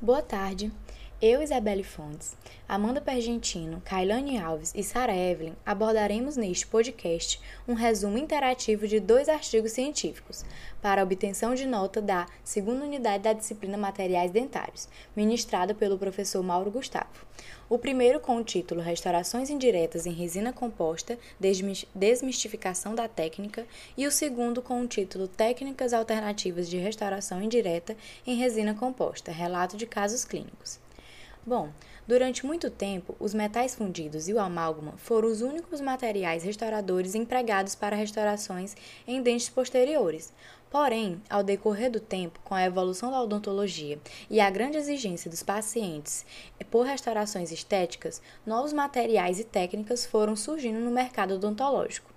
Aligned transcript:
Boa 0.00 0.22
tarde. 0.22 0.72
Eu, 1.22 1.42
Isabelle 1.42 1.84
Fontes, 1.84 2.34
Amanda 2.66 2.98
Pergentino, 2.98 3.82
Kailane 3.84 4.38
Alves 4.38 4.72
e 4.74 4.82
Sara 4.82 5.14
Evelyn 5.14 5.52
abordaremos 5.66 6.34
neste 6.34 6.66
podcast 6.66 7.38
um 7.68 7.74
resumo 7.74 8.16
interativo 8.16 8.88
de 8.88 8.98
dois 8.98 9.28
artigos 9.28 9.72
científicos 9.72 10.46
para 10.80 11.02
obtenção 11.02 11.54
de 11.54 11.66
nota 11.66 12.00
da 12.00 12.26
segunda 12.42 12.86
unidade 12.86 13.24
da 13.24 13.34
disciplina 13.34 13.76
Materiais 13.76 14.30
Dentários, 14.30 14.88
ministrada 15.14 15.74
pelo 15.74 15.98
professor 15.98 16.42
Mauro 16.42 16.70
Gustavo. 16.70 17.26
O 17.68 17.78
primeiro 17.78 18.18
com 18.18 18.38
o 18.38 18.42
título 18.44 18.80
Restaurações 18.80 19.50
indiretas 19.50 20.06
em 20.06 20.12
resina 20.12 20.54
composta, 20.54 21.18
desmistificação 21.94 22.94
da 22.94 23.06
técnica, 23.08 23.66
e 23.94 24.06
o 24.06 24.10
segundo 24.10 24.62
com 24.62 24.80
o 24.80 24.86
título 24.86 25.28
Técnicas 25.28 25.92
alternativas 25.92 26.66
de 26.66 26.78
restauração 26.78 27.42
indireta 27.42 27.94
em 28.26 28.36
resina 28.36 28.72
composta, 28.72 29.30
relato 29.30 29.76
de 29.76 29.84
casos 29.84 30.24
clínicos. 30.24 30.80
Bom, 31.44 31.70
durante 32.06 32.44
muito 32.44 32.70
tempo, 32.70 33.16
os 33.18 33.32
metais 33.32 33.74
fundidos 33.74 34.28
e 34.28 34.34
o 34.34 34.38
amálgama 34.38 34.92
foram 34.98 35.26
os 35.26 35.40
únicos 35.40 35.80
materiais 35.80 36.42
restauradores 36.42 37.14
empregados 37.14 37.74
para 37.74 37.96
restaurações 37.96 38.76
em 39.06 39.22
dentes 39.22 39.48
posteriores. 39.48 40.32
Porém, 40.70 41.20
ao 41.28 41.42
decorrer 41.42 41.90
do 41.90 41.98
tempo, 41.98 42.38
com 42.44 42.54
a 42.54 42.64
evolução 42.64 43.10
da 43.10 43.20
odontologia 43.22 43.98
e 44.28 44.38
a 44.38 44.50
grande 44.50 44.76
exigência 44.76 45.30
dos 45.30 45.42
pacientes 45.42 46.26
por 46.70 46.86
restaurações 46.86 47.50
estéticas, 47.50 48.20
novos 48.46 48.72
materiais 48.72 49.40
e 49.40 49.44
técnicas 49.44 50.04
foram 50.04 50.36
surgindo 50.36 50.78
no 50.78 50.90
mercado 50.90 51.34
odontológico. 51.34 52.10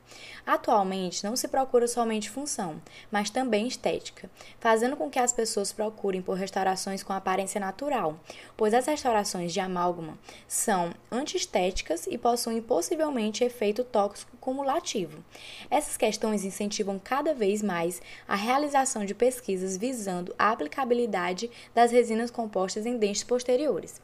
Atualmente, 0.45 1.23
não 1.23 1.35
se 1.35 1.47
procura 1.47 1.87
somente 1.87 2.29
função, 2.29 2.81
mas 3.09 3.29
também 3.29 3.67
estética, 3.67 4.29
fazendo 4.59 4.97
com 4.97 5.09
que 5.09 5.17
as 5.17 5.31
pessoas 5.31 5.71
procurem 5.71 6.21
por 6.21 6.37
restaurações 6.37 7.01
com 7.01 7.13
aparência 7.13 7.61
natural, 7.61 8.19
pois 8.57 8.73
as 8.73 8.85
restaurações 8.85 9.53
de 9.53 9.59
amálgama 9.61 10.17
são 10.47 10.93
antiestéticas 11.09 12.07
e 12.07 12.17
possuem 12.17 12.61
possivelmente 12.61 13.43
efeito 13.43 13.83
tóxico 13.83 14.35
cumulativo. 14.37 15.23
Essas 15.69 15.95
questões 15.95 16.43
incentivam 16.43 16.99
cada 16.99 17.33
vez 17.33 17.61
mais 17.61 18.01
a 18.27 18.35
realização 18.35 19.05
de 19.05 19.15
pesquisas 19.15 19.77
visando 19.77 20.35
a 20.37 20.51
aplicabilidade 20.51 21.49
das 21.73 21.91
resinas 21.91 22.29
compostas 22.29 22.85
em 22.85 22.97
dentes 22.97 23.23
posteriores. 23.23 24.01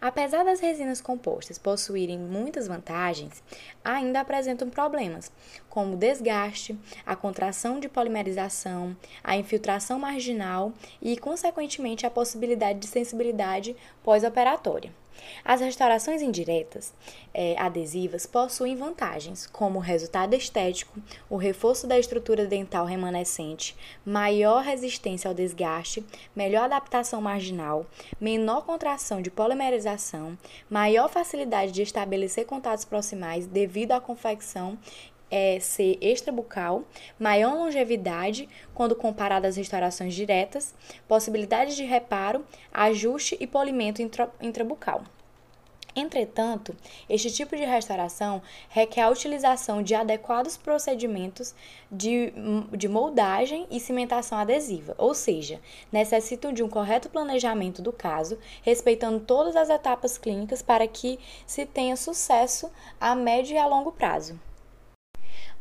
Apesar 0.00 0.44
das 0.44 0.60
resinas 0.60 1.00
compostas 1.00 1.58
possuírem 1.58 2.18
muitas 2.18 2.66
vantagens, 2.66 3.42
ainda 3.84 4.20
apresentam 4.20 4.68
problemas, 4.68 5.30
como 5.68 5.96
desgaste, 5.96 6.78
a 7.06 7.16
contração 7.16 7.80
de 7.80 7.88
polimerização, 7.88 8.96
a 9.22 9.36
infiltração 9.36 9.98
marginal 9.98 10.72
e, 11.00 11.16
consequentemente, 11.16 12.06
a 12.06 12.10
possibilidade 12.10 12.78
de 12.78 12.86
sensibilidade 12.86 13.76
pós-operatória. 14.02 15.01
As 15.44 15.60
restaurações 15.60 16.22
indiretas 16.22 16.92
é, 17.34 17.58
adesivas 17.58 18.26
possuem 18.26 18.76
vantagens, 18.76 19.46
como 19.46 19.78
resultado 19.78 20.34
estético, 20.34 21.00
o 21.28 21.36
reforço 21.36 21.86
da 21.86 21.98
estrutura 21.98 22.46
dental 22.46 22.84
remanescente, 22.84 23.76
maior 24.04 24.62
resistência 24.62 25.28
ao 25.28 25.34
desgaste, 25.34 26.04
melhor 26.34 26.64
adaptação 26.64 27.20
marginal, 27.20 27.86
menor 28.20 28.64
contração 28.64 29.22
de 29.22 29.30
polimerização, 29.30 30.36
maior 30.68 31.08
facilidade 31.08 31.72
de 31.72 31.82
estabelecer 31.82 32.46
contatos 32.46 32.84
proximais 32.84 33.46
devido 33.46 33.92
à 33.92 34.00
confecção 34.00 34.78
é, 35.32 35.58
ser 35.58 35.96
extrabucal, 36.02 36.84
maior 37.18 37.54
longevidade 37.54 38.46
quando 38.74 38.94
comparado 38.94 39.46
às 39.46 39.56
restaurações 39.56 40.12
diretas, 40.12 40.74
possibilidade 41.08 41.74
de 41.74 41.84
reparo, 41.84 42.44
ajuste 42.70 43.38
e 43.40 43.46
polimento 43.46 44.02
intra, 44.02 44.30
intrabucal. 44.42 45.02
Entretanto, 45.94 46.74
este 47.08 47.30
tipo 47.30 47.54
de 47.54 47.64
restauração 47.64 48.40
requer 48.70 49.02
a 49.02 49.10
utilização 49.10 49.82
de 49.82 49.94
adequados 49.94 50.56
procedimentos 50.56 51.54
de, 51.90 52.32
de 52.74 52.88
moldagem 52.88 53.66
e 53.70 53.78
cimentação 53.78 54.38
adesiva, 54.38 54.94
ou 54.96 55.14
seja, 55.14 55.60
necessitam 55.90 56.50
de 56.50 56.62
um 56.62 56.68
correto 56.68 57.10
planejamento 57.10 57.82
do 57.82 57.92
caso, 57.92 58.38
respeitando 58.62 59.20
todas 59.20 59.54
as 59.54 59.68
etapas 59.68 60.16
clínicas 60.16 60.62
para 60.62 60.86
que 60.86 61.18
se 61.46 61.66
tenha 61.66 61.96
sucesso 61.96 62.70
a 62.98 63.14
médio 63.14 63.54
e 63.54 63.58
a 63.58 63.66
longo 63.66 63.92
prazo. 63.92 64.40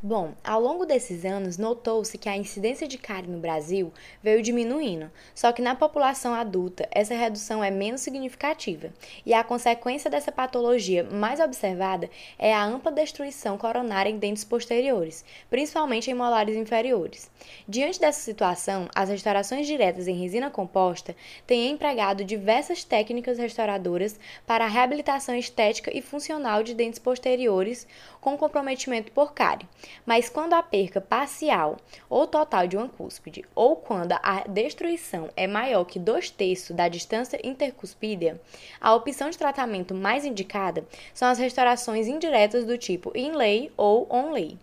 Bom, 0.04 0.34
ao 0.44 0.60
longo 0.60 0.84
desses 0.84 1.24
anos, 1.26 1.60
notou-se 1.60 2.18
que 2.18 2.28
a 2.28 2.36
incidência 2.36 2.88
de 2.88 2.98
cárie 2.98 3.30
no 3.30 3.38
Brasil 3.38 3.94
veio 4.24 4.42
diminuindo, 4.42 5.12
só 5.36 5.52
que 5.52 5.62
na 5.62 5.76
população 5.76 6.34
adulta 6.34 6.90
essa 6.90 7.14
redução 7.14 7.64
é 7.64 7.70
menos 7.70 8.02
significativa, 8.02 8.92
e 9.24 9.32
a 9.32 9.44
consequência 9.44 10.10
dessa 10.10 10.32
patologia 10.32 11.04
mais 11.04 11.40
observada 11.40 12.10
é 12.40 12.52
a 12.52 12.66
ampla 12.66 12.92
destruição 12.92 13.60
coronária 13.60 14.10
em 14.10 14.18
dentes 14.18 14.44
posteriores, 14.44 15.24
principalmente 15.52 16.10
em 16.10 16.16
molares 16.16 16.56
inferiores. 16.56 17.30
Diante 17.68 18.00
dessa 18.00 18.22
situação, 18.22 18.90
as 18.96 19.08
restaurações 19.08 19.68
diretas 19.68 20.08
em 20.08 20.20
resina 20.20 20.50
composta 20.50 21.16
têm 21.46 21.70
empregado 21.70 22.26
diversas 22.26 22.84
técnicas 22.84 23.38
restauradoras 23.38 24.20
para 24.48 24.66
a 24.66 24.68
reabilitação 24.68 25.36
estética 25.36 25.96
e 25.96 26.02
funcional 26.02 26.64
de 26.64 26.74
dentes 26.74 26.98
posteriores 26.98 27.86
com 28.20 28.36
comprometimento 28.36 29.12
por 29.12 29.34
cárie 29.34 29.68
mas 30.06 30.30
quando 30.30 30.54
a 30.54 30.64
perca 30.64 31.00
parcial 31.00 31.78
ou 32.10 32.28
total 32.28 32.68
de 32.68 32.78
uma 32.78 32.90
cúspide, 32.90 33.44
ou 33.54 33.76
quando 33.76 34.14
a 34.14 34.44
destruição 34.48 35.30
é 35.36 35.48
maior 35.48 35.86
que 35.86 36.00
dois 36.00 36.30
terços 36.30 36.76
da 36.76 36.88
distância 36.88 37.40
intercuspídea, 37.44 38.40
a 38.80 38.94
opção 38.94 39.30
de 39.30 39.38
tratamento 39.38 39.94
mais 39.94 40.26
indicada 40.26 40.86
são 41.14 41.28
as 41.28 41.40
restaurações 41.40 42.08
indiretas 42.08 42.66
do 42.66 42.78
tipo 42.78 43.12
inlay 43.16 43.72
ou 43.78 44.08
onlay. 44.10 44.58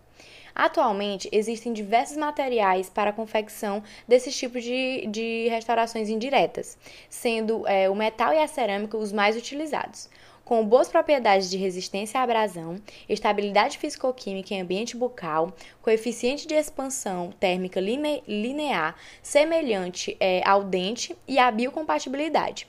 Atualmente, 0.53 1.29
existem 1.31 1.71
diversos 1.71 2.17
materiais 2.17 2.89
para 2.89 3.11
a 3.11 3.13
confecção 3.13 3.81
desses 4.05 4.35
tipos 4.35 4.61
de, 4.61 5.07
de 5.07 5.47
restaurações 5.47 6.09
indiretas, 6.09 6.77
sendo 7.09 7.65
é, 7.65 7.89
o 7.89 7.95
metal 7.95 8.33
e 8.33 8.39
a 8.39 8.47
cerâmica 8.47 8.97
os 8.97 9.13
mais 9.13 9.37
utilizados 9.37 10.09
com 10.49 10.65
boas 10.65 10.87
propriedades 10.87 11.47
de 11.47 11.57
resistência 11.57 12.19
à 12.19 12.23
abrasão, 12.23 12.77
estabilidade 13.07 13.77
fisicoquímica 13.77 14.51
em 14.51 14.61
ambiente 14.61 14.97
bucal, 14.97 15.53
coeficiente 15.79 16.47
de 16.47 16.55
expansão 16.55 17.31
térmica 17.39 17.79
linear 17.79 18.95
semelhante 19.21 20.17
é, 20.19 20.41
ao 20.43 20.63
dente 20.63 21.15
e 21.27 21.37
a 21.37 21.51
biocompatibilidade. 21.51 22.67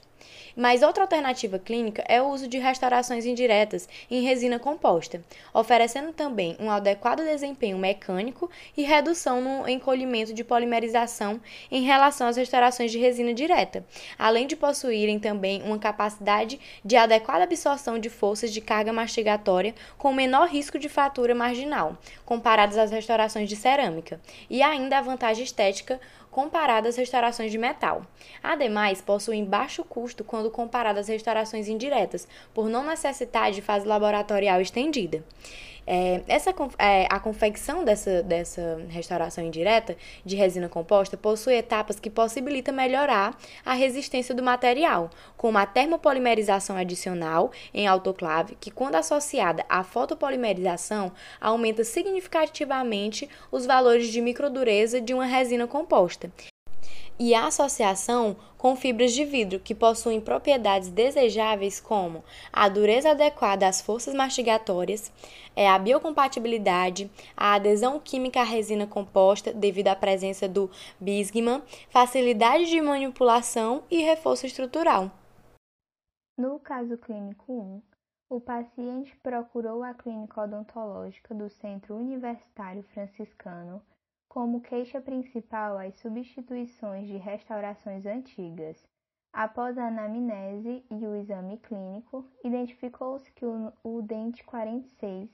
Mas 0.56 0.82
outra 0.82 1.04
alternativa 1.04 1.58
clínica 1.58 2.04
é 2.08 2.20
o 2.20 2.28
uso 2.28 2.48
de 2.48 2.58
restaurações 2.58 3.24
indiretas 3.24 3.88
em 4.10 4.22
resina 4.22 4.58
composta, 4.58 5.22
oferecendo 5.54 6.12
também 6.12 6.56
um 6.60 6.70
adequado 6.70 7.24
desempenho 7.24 7.78
mecânico 7.78 8.50
e 8.76 8.82
redução 8.82 9.40
no 9.40 9.68
encolhimento 9.68 10.34
de 10.34 10.44
polimerização 10.44 11.40
em 11.70 11.82
relação 11.82 12.26
às 12.26 12.36
restaurações 12.36 12.90
de 12.90 12.98
resina 12.98 13.32
direta, 13.32 13.84
além 14.18 14.46
de 14.46 14.56
possuírem 14.56 15.18
também 15.18 15.62
uma 15.62 15.78
capacidade 15.78 16.60
de 16.84 16.96
adequada 16.96 17.44
absorção 17.44 17.98
de 17.98 18.10
forças 18.10 18.52
de 18.52 18.60
carga 18.60 18.92
mastigatória 18.92 19.74
com 19.96 20.12
menor 20.12 20.48
risco 20.48 20.78
de 20.78 20.88
fratura 20.88 21.34
marginal, 21.34 21.96
comparadas 22.24 22.78
às 22.78 22.90
restaurações 22.90 23.48
de 23.48 23.56
cerâmica, 23.56 24.20
e 24.48 24.62
ainda 24.62 24.98
a 24.98 25.02
vantagem 25.02 25.44
estética 25.44 26.00
comparada 26.30 26.88
às 26.88 26.96
restaurações 26.96 27.50
de 27.50 27.58
metal. 27.58 28.02
Ademais, 28.42 29.00
possuem 29.00 29.44
baixo 29.44 29.84
custo 29.84 30.22
quando 30.22 30.50
comparadas 30.50 31.06
às 31.06 31.08
restaurações 31.08 31.68
indiretas, 31.68 32.28
por 32.54 32.68
não 32.68 32.84
necessitar 32.84 33.50
de 33.50 33.60
fase 33.60 33.86
laboratorial 33.86 34.60
estendida. 34.60 35.24
É, 35.86 36.22
essa, 36.28 36.54
é, 36.78 37.06
a 37.10 37.18
confecção 37.18 37.84
dessa, 37.84 38.22
dessa 38.22 38.80
restauração 38.88 39.44
indireta 39.44 39.96
de 40.24 40.36
resina 40.36 40.68
composta 40.68 41.16
possui 41.16 41.54
etapas 41.54 41.98
que 41.98 42.10
possibilitam 42.10 42.74
melhorar 42.74 43.36
a 43.64 43.74
resistência 43.74 44.34
do 44.34 44.42
material, 44.42 45.10
como 45.36 45.58
a 45.58 45.66
termopolimerização 45.66 46.76
adicional 46.76 47.50
em 47.72 47.86
autoclave, 47.86 48.56
que, 48.60 48.70
quando 48.70 48.96
associada 48.96 49.64
à 49.68 49.82
fotopolimerização, 49.82 51.12
aumenta 51.40 51.84
significativamente 51.84 53.28
os 53.50 53.66
valores 53.66 54.08
de 54.08 54.20
microdureza 54.20 55.00
de 55.00 55.14
uma 55.14 55.24
resina 55.24 55.66
composta 55.66 56.30
e 57.20 57.34
associação 57.34 58.34
com 58.56 58.74
fibras 58.74 59.12
de 59.12 59.26
vidro 59.26 59.60
que 59.60 59.74
possuem 59.74 60.22
propriedades 60.22 60.88
desejáveis 60.88 61.78
como 61.78 62.24
a 62.50 62.66
dureza 62.66 63.10
adequada 63.10 63.68
às 63.68 63.82
forças 63.82 64.14
mastigatórias, 64.14 65.12
é 65.54 65.68
a 65.68 65.78
biocompatibilidade, 65.78 67.10
a 67.36 67.52
adesão 67.52 68.00
química 68.00 68.40
à 68.40 68.42
resina 68.42 68.86
composta 68.86 69.52
devido 69.52 69.88
à 69.88 69.94
presença 69.94 70.48
do 70.48 70.70
bisgman, 70.98 71.62
facilidade 71.90 72.70
de 72.70 72.80
manipulação 72.80 73.82
e 73.90 74.00
reforço 74.00 74.46
estrutural. 74.46 75.10
No 76.38 76.58
caso 76.58 76.96
clínico 76.96 77.52
1, 77.52 77.82
o 78.30 78.40
paciente 78.40 79.14
procurou 79.22 79.82
a 79.82 79.92
clínica 79.92 80.40
odontológica 80.40 81.34
do 81.34 81.50
Centro 81.50 81.96
Universitário 81.96 82.82
Franciscano 82.94 83.82
como 84.30 84.62
queixa 84.62 84.98
principal 84.98 85.76
as 85.76 85.94
substituições 85.96 87.06
de 87.06 87.18
restaurações 87.18 88.06
antigas, 88.06 88.82
Após 89.32 89.78
a 89.78 89.86
anamnese 89.86 90.84
e 90.90 91.06
o 91.06 91.14
exame 91.14 91.56
clínico, 91.58 92.26
identificou-se 92.42 93.30
que 93.32 93.46
o, 93.46 93.72
o 93.84 94.02
dente 94.02 94.42
46 94.42 95.30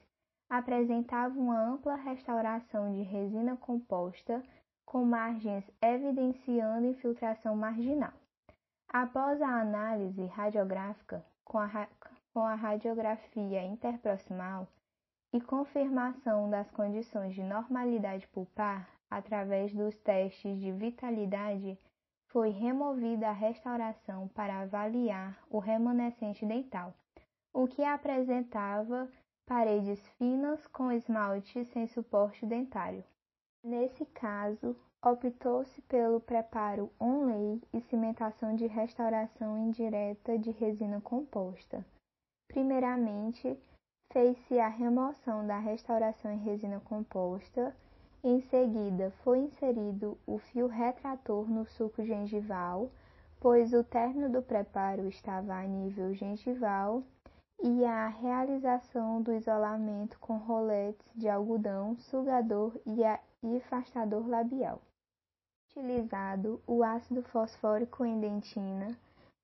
apresentava 0.50 1.38
uma 1.38 1.58
ampla 1.58 1.94
restauração 1.94 2.92
de 2.92 3.00
resina 3.00 3.56
composta 3.56 4.42
com 4.84 5.02
margens 5.02 5.64
evidenciando 5.80 6.86
infiltração 6.86 7.56
marginal. 7.56 8.12
Após 8.86 9.40
a 9.40 9.60
análise 9.62 10.26
radiográfica 10.26 11.24
com 11.42 11.58
a, 11.58 11.88
com 12.34 12.40
a 12.40 12.54
radiografia 12.54 13.64
interproximal 13.64 14.68
e 15.36 15.40
confirmação 15.40 16.48
das 16.48 16.70
condições 16.70 17.34
de 17.34 17.42
normalidade 17.42 18.26
pulpar 18.28 18.88
através 19.10 19.70
dos 19.74 19.94
testes 19.98 20.58
de 20.58 20.72
vitalidade, 20.72 21.78
foi 22.28 22.48
removida 22.48 23.28
a 23.28 23.32
restauração 23.32 24.28
para 24.28 24.60
avaliar 24.60 25.38
o 25.50 25.58
remanescente 25.58 26.46
dental, 26.46 26.94
o 27.52 27.68
que 27.68 27.84
apresentava 27.84 29.10
paredes 29.46 30.00
finas 30.16 30.66
com 30.68 30.90
esmalte 30.90 31.66
sem 31.66 31.86
suporte 31.86 32.46
dentário. 32.46 33.04
Nesse 33.62 34.06
caso, 34.06 34.74
optou-se 35.04 35.82
pelo 35.82 36.18
preparo 36.18 36.90
on-lay 36.98 37.60
e 37.74 37.80
cimentação 37.82 38.56
de 38.56 38.66
restauração 38.66 39.58
indireta 39.58 40.38
de 40.38 40.50
resina 40.50 40.98
composta. 41.02 41.84
Primeiramente, 42.48 43.54
fez-se 44.16 44.58
a 44.58 44.68
remoção 44.68 45.46
da 45.46 45.58
restauração 45.58 46.32
em 46.32 46.38
resina 46.38 46.80
composta. 46.80 47.76
Em 48.24 48.40
seguida, 48.40 49.12
foi 49.22 49.40
inserido 49.40 50.16
o 50.26 50.38
fio 50.38 50.68
retrator 50.68 51.46
no 51.46 51.66
suco 51.66 52.02
gengival, 52.02 52.90
pois 53.38 53.74
o 53.74 53.84
término 53.84 54.30
do 54.30 54.40
preparo 54.40 55.06
estava 55.06 55.52
a 55.52 55.64
nível 55.64 56.14
gengival 56.14 57.02
e 57.62 57.84
a 57.84 58.08
realização 58.08 59.20
do 59.20 59.34
isolamento 59.34 60.18
com 60.18 60.38
roletes 60.38 61.12
de 61.14 61.28
algodão, 61.28 61.94
sugador 61.98 62.72
e 62.86 63.04
afastador 63.58 64.26
labial. 64.26 64.80
Utilizado 65.68 66.58
o 66.66 66.82
ácido 66.82 67.22
fosfórico 67.22 68.02
em 68.02 68.18
dentina 68.18 68.96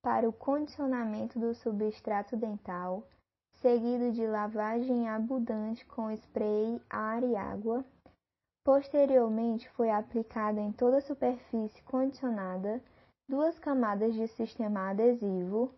para 0.03 0.27
o 0.27 0.33
condicionamento 0.33 1.39
do 1.39 1.55
substrato 1.55 2.39
dental, 2.39 3.03
seguido 3.63 4.11
de 4.11 4.27
lavagem 4.27 5.09
abundante 5.09 5.87
com 5.87 6.11
spray, 6.11 6.83
ar 6.91 7.23
e 7.23 7.37
água. 7.37 7.85
Posteriormente 8.65 9.71
foi 9.71 9.89
aplicado 9.89 10.59
em 10.59 10.73
toda 10.73 10.99
a 10.99 11.01
superfície 11.01 11.81
condicionada 11.83 12.83
duas 13.29 13.59
camadas 13.61 14.15
de 14.15 14.27
sistema 14.27 14.91
adesivo 14.91 15.73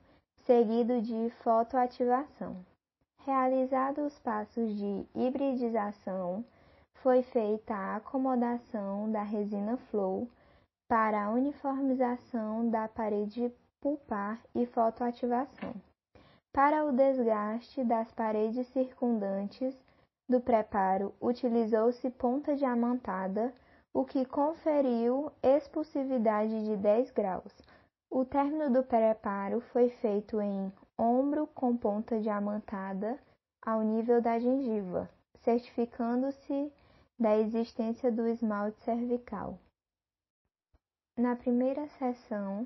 seguido 0.46 1.00
de 1.00 1.30
fotoativação. 1.42 2.56
Realizados 3.18 4.12
os 4.12 4.18
passos 4.18 4.76
de 4.76 5.06
hibridização, 5.14 6.44
foi 7.02 7.22
feita 7.22 7.74
a 7.74 7.96
acomodação 7.96 9.12
da 9.12 9.22
resina 9.22 9.76
flow 9.90 10.26
para 10.88 11.24
a 11.24 11.30
uniformização 11.30 12.68
da 12.70 12.88
parede 12.88 13.52
pulpar 13.80 14.40
e 14.54 14.64
fotoativação. 14.64 15.74
Para 16.54 16.84
o 16.84 16.92
desgaste 16.92 17.82
das 17.82 18.12
paredes 18.12 18.68
circundantes 18.68 19.76
do 20.28 20.40
preparo, 20.40 21.12
utilizou-se 21.20 22.08
ponta 22.10 22.54
diamantada, 22.54 23.52
o 23.92 24.04
que 24.04 24.24
conferiu 24.24 25.32
expulsividade 25.42 26.64
de 26.64 26.76
10 26.76 27.10
graus. 27.10 27.52
O 28.08 28.24
término 28.24 28.72
do 28.72 28.84
preparo 28.84 29.60
foi 29.72 29.90
feito 29.90 30.40
em 30.40 30.72
ombro 30.96 31.48
com 31.48 31.76
ponta 31.76 32.20
diamantada 32.20 33.18
ao 33.60 33.82
nível 33.82 34.22
da 34.22 34.38
gengiva, 34.38 35.10
certificando-se 35.38 36.72
da 37.18 37.36
existência 37.36 38.12
do 38.12 38.28
esmalte 38.28 38.80
cervical. 38.84 39.58
Na 41.18 41.34
primeira 41.34 41.88
sessão, 41.98 42.64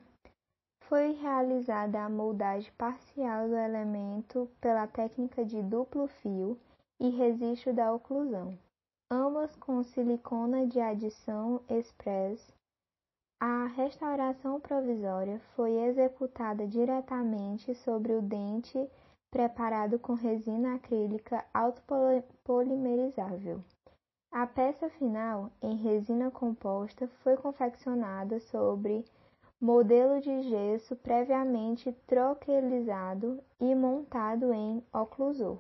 foi 0.88 1.12
realizada 1.12 2.02
a 2.02 2.08
moldagem 2.08 2.73
parcial 2.76 3.49
do 3.49 3.56
elemento 3.56 4.49
pela 4.61 4.87
técnica 4.87 5.44
de 5.44 5.62
duplo 5.62 6.08
fio 6.08 6.58
e 6.99 7.11
registro 7.11 7.73
da 7.73 7.93
oclusão, 7.93 8.58
ambas 9.11 9.55
com 9.56 9.82
silicona 9.82 10.67
de 10.67 10.81
adição 10.81 11.61
express 11.69 12.58
a 13.40 13.67
restauração 13.67 14.58
provisória 14.58 15.38
foi 15.55 15.70
executada 15.70 16.67
diretamente 16.67 17.73
sobre 17.73 18.12
o 18.12 18.20
dente 18.20 18.90
preparado 19.31 19.96
com 19.96 20.14
resina 20.14 20.75
acrílica 20.75 21.44
autopolimerizável. 21.55 23.62
A 24.32 24.44
peça 24.44 24.90
final, 24.90 25.52
em 25.62 25.76
resina 25.76 26.32
composta, 26.32 27.06
foi 27.23 27.37
confeccionada 27.37 28.40
sobre 28.40 29.05
modelo 29.60 30.20
de 30.20 30.43
gesso 30.43 30.94
previamente 30.96 31.93
troquelizado 32.06 33.43
e 33.60 33.75
montado 33.75 34.52
em 34.52 34.84
oclusor. 34.93 35.58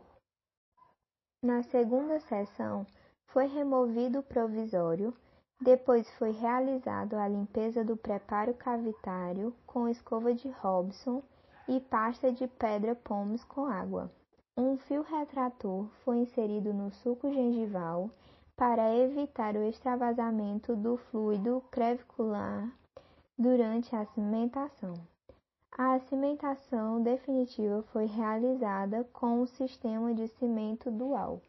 Na 1.42 1.62
segunda 1.62 2.20
seção, 2.20 2.86
foi 3.26 3.46
removido 3.46 4.20
o 4.20 4.22
provisório 4.22 5.14
depois 5.60 6.08
foi 6.12 6.30
realizado 6.30 7.14
a 7.14 7.26
limpeza 7.26 7.84
do 7.84 7.96
preparo 7.96 8.54
cavitário 8.54 9.52
com 9.66 9.88
escova 9.88 10.32
de 10.32 10.48
Robson 10.48 11.20
e 11.66 11.80
pasta 11.80 12.30
de 12.32 12.46
pedra 12.46 12.94
pomes 12.94 13.42
com 13.44 13.66
água. 13.66 14.08
Um 14.56 14.76
fio 14.76 15.02
retrator 15.02 15.88
foi 16.04 16.18
inserido 16.18 16.72
no 16.72 16.92
suco 16.92 17.32
gengival 17.32 18.08
para 18.56 18.96
evitar 18.96 19.56
o 19.56 19.64
extravasamento 19.64 20.76
do 20.76 20.96
fluido 20.96 21.60
crevicular 21.72 22.72
durante 23.38 23.94
a 23.94 24.04
cimentação. 24.04 24.94
A 25.70 26.00
cimentação 26.00 27.00
definitiva 27.00 27.84
foi 27.92 28.06
realizada 28.06 29.04
com 29.12 29.40
o 29.40 29.46
sistema 29.46 30.12
de 30.12 30.26
cimento 30.26 30.90
dual. 30.90 31.40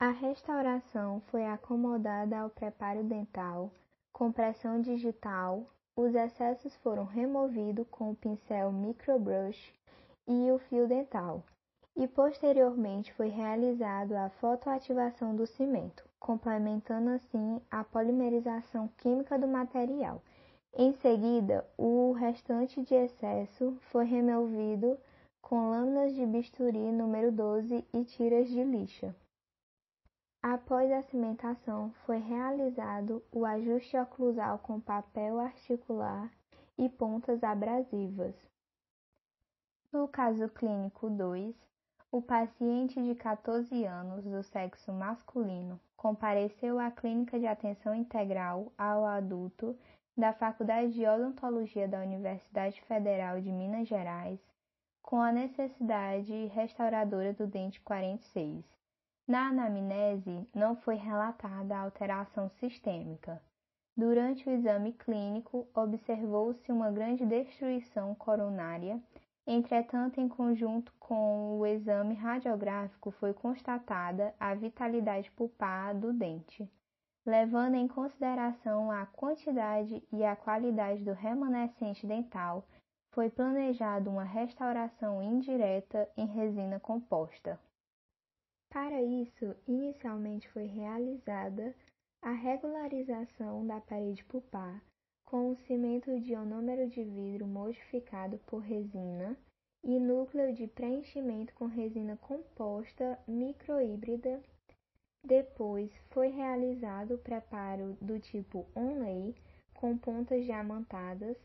A 0.00 0.10
restauração 0.10 1.20
foi 1.30 1.46
acomodada 1.46 2.40
ao 2.40 2.50
preparo 2.50 3.04
dental 3.04 3.70
com 4.12 4.32
pressão 4.32 4.80
digital, 4.80 5.64
os 5.96 6.14
excessos 6.14 6.74
foram 6.76 7.04
removidos 7.04 7.86
com 7.88 8.10
o 8.10 8.16
pincel 8.16 8.72
microbrush 8.72 9.72
e 10.26 10.50
o 10.50 10.58
fio 10.58 10.88
dental, 10.88 11.44
e 11.96 12.08
posteriormente 12.08 13.12
foi 13.14 13.28
realizado 13.28 14.12
a 14.14 14.28
fotoativação 14.28 15.36
do 15.36 15.46
cimento, 15.46 16.04
complementando 16.18 17.10
assim 17.10 17.60
a 17.70 17.84
polimerização 17.84 18.88
química 18.98 19.38
do 19.38 19.46
material. 19.46 20.20
Em 20.74 20.94
seguida, 20.94 21.68
o 21.76 22.12
restante 22.12 22.82
de 22.82 22.94
excesso 22.94 23.76
foi 23.90 24.06
removido 24.06 24.98
com 25.42 25.68
lâminas 25.68 26.14
de 26.14 26.24
bisturi 26.24 26.90
número 26.90 27.30
12 27.30 27.86
e 27.92 28.04
tiras 28.06 28.48
de 28.48 28.64
lixa. 28.64 29.14
Após 30.42 30.90
a 30.90 31.02
cimentação, 31.02 31.92
foi 32.06 32.16
realizado 32.16 33.22
o 33.30 33.44
ajuste 33.44 33.98
oclusal 33.98 34.58
com 34.60 34.80
papel 34.80 35.38
articular 35.38 36.32
e 36.78 36.88
pontas 36.88 37.44
abrasivas. 37.44 38.34
No 39.92 40.08
caso 40.08 40.48
clínico 40.48 41.10
2, 41.10 41.54
o 42.10 42.22
paciente 42.22 43.00
de 43.02 43.14
14 43.14 43.84
anos 43.84 44.24
do 44.24 44.42
sexo 44.42 44.90
masculino 44.90 45.78
compareceu 45.96 46.78
à 46.78 46.90
Clínica 46.90 47.38
de 47.38 47.46
Atenção 47.46 47.94
Integral 47.94 48.72
ao 48.76 49.04
Adulto 49.04 49.76
da 50.16 50.32
Faculdade 50.32 50.92
de 50.92 51.06
Odontologia 51.06 51.88
da 51.88 52.00
Universidade 52.00 52.80
Federal 52.82 53.40
de 53.40 53.50
Minas 53.50 53.88
Gerais 53.88 54.40
com 55.02 55.20
a 55.20 55.32
necessidade 55.32 56.46
restauradora 56.46 57.32
do 57.32 57.46
dente 57.46 57.80
46 57.80 58.64
na 59.26 59.48
anamnese, 59.48 60.48
não 60.52 60.74
foi 60.74 60.96
relatada 60.96 61.76
alteração 61.76 62.48
sistêmica. 62.48 63.40
Durante 63.96 64.48
o 64.48 64.52
exame 64.52 64.92
clínico, 64.92 65.68
observou-se 65.74 66.72
uma 66.72 66.90
grande 66.90 67.24
destruição 67.24 68.14
coronária. 68.14 69.00
Entretanto, 69.46 70.20
em 70.20 70.28
conjunto 70.28 70.92
com 70.98 71.58
o 71.58 71.66
exame 71.66 72.14
radiográfico, 72.14 73.10
foi 73.12 73.32
constatada 73.32 74.34
a 74.40 74.54
vitalidade 74.54 75.30
pulpar 75.30 75.94
do 75.96 76.12
dente. 76.12 76.68
Levando 77.24 77.76
em 77.76 77.86
consideração 77.86 78.90
a 78.90 79.06
quantidade 79.06 80.02
e 80.12 80.24
a 80.24 80.34
qualidade 80.34 81.04
do 81.04 81.12
remanescente 81.12 82.06
dental, 82.06 82.66
foi 83.12 83.30
planejada 83.30 84.10
uma 84.10 84.24
restauração 84.24 85.22
indireta 85.22 86.10
em 86.16 86.26
resina 86.26 86.80
composta. 86.80 87.60
Para 88.70 89.02
isso, 89.02 89.54
inicialmente 89.68 90.48
foi 90.48 90.64
realizada 90.64 91.74
a 92.22 92.30
regularização 92.30 93.66
da 93.66 93.80
parede 93.80 94.24
pulpar 94.24 94.82
com 95.26 95.50
o 95.50 95.56
cimento 95.56 96.18
de 96.20 96.32
ionômero 96.32 96.88
de 96.88 97.04
vidro 97.04 97.46
modificado 97.46 98.38
por 98.46 98.58
resina 98.58 99.36
e 99.82 99.98
núcleo 99.98 100.54
de 100.54 100.66
preenchimento 100.66 101.54
com 101.54 101.66
resina 101.66 102.16
composta 102.16 103.18
microhíbrida. 103.26 104.42
Depois 105.24 105.90
foi 106.10 106.28
realizado 106.28 107.14
o 107.14 107.18
preparo 107.18 107.96
do 108.00 108.18
tipo 108.18 108.66
onlay 108.74 109.34
com 109.72 109.96
pontas 109.96 110.44
diamantadas. 110.44 111.36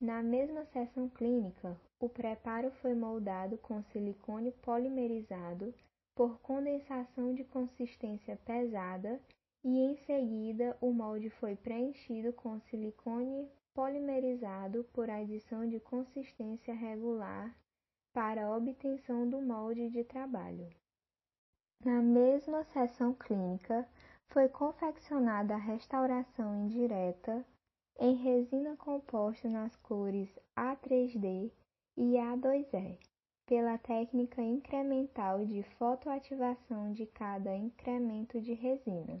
Na 0.00 0.20
mesma 0.22 0.64
seção 0.66 1.08
clínica, 1.08 1.80
o 2.00 2.08
preparo 2.08 2.72
foi 2.72 2.94
moldado 2.94 3.56
com 3.58 3.80
silicone 3.84 4.50
polimerizado 4.50 5.72
por 6.16 6.40
condensação 6.40 7.32
de 7.32 7.44
consistência 7.44 8.36
pesada 8.44 9.20
e 9.64 9.78
em 9.78 9.96
seguida 9.98 10.76
o 10.80 10.92
molde 10.92 11.30
foi 11.30 11.54
preenchido 11.54 12.32
com 12.32 12.58
silicone 12.62 13.48
polimerizado 13.72 14.84
por 14.92 15.08
adição 15.08 15.68
de 15.68 15.78
consistência 15.78 16.74
regular 16.74 17.56
para 18.12 18.54
obtenção 18.54 19.28
do 19.30 19.40
molde 19.40 19.88
de 19.88 20.02
trabalho. 20.02 20.68
Na 21.84 22.00
mesma 22.00 22.62
seção 22.62 23.12
clínica, 23.12 23.88
foi 24.28 24.48
confeccionada 24.48 25.54
a 25.54 25.58
restauração 25.58 26.64
indireta 26.64 27.44
em 27.98 28.14
resina 28.14 28.76
composta 28.76 29.48
nas 29.48 29.74
cores 29.78 30.28
A3D 30.56 31.50
e 31.96 32.12
A2E, 32.14 32.98
pela 33.46 33.76
técnica 33.78 34.40
incremental 34.40 35.44
de 35.44 35.64
fotoativação 35.76 36.92
de 36.92 37.04
cada 37.04 37.56
incremento 37.56 38.40
de 38.40 38.52
resina. 38.52 39.20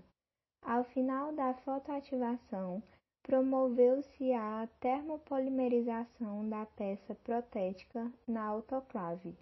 Ao 0.62 0.84
final 0.84 1.32
da 1.32 1.54
fotoativação, 1.54 2.80
promoveu-se 3.24 4.32
a 4.32 4.68
termopolimerização 4.78 6.48
da 6.48 6.64
peça 6.64 7.12
protética 7.16 8.08
na 8.24 8.44
autoclave. 8.44 9.36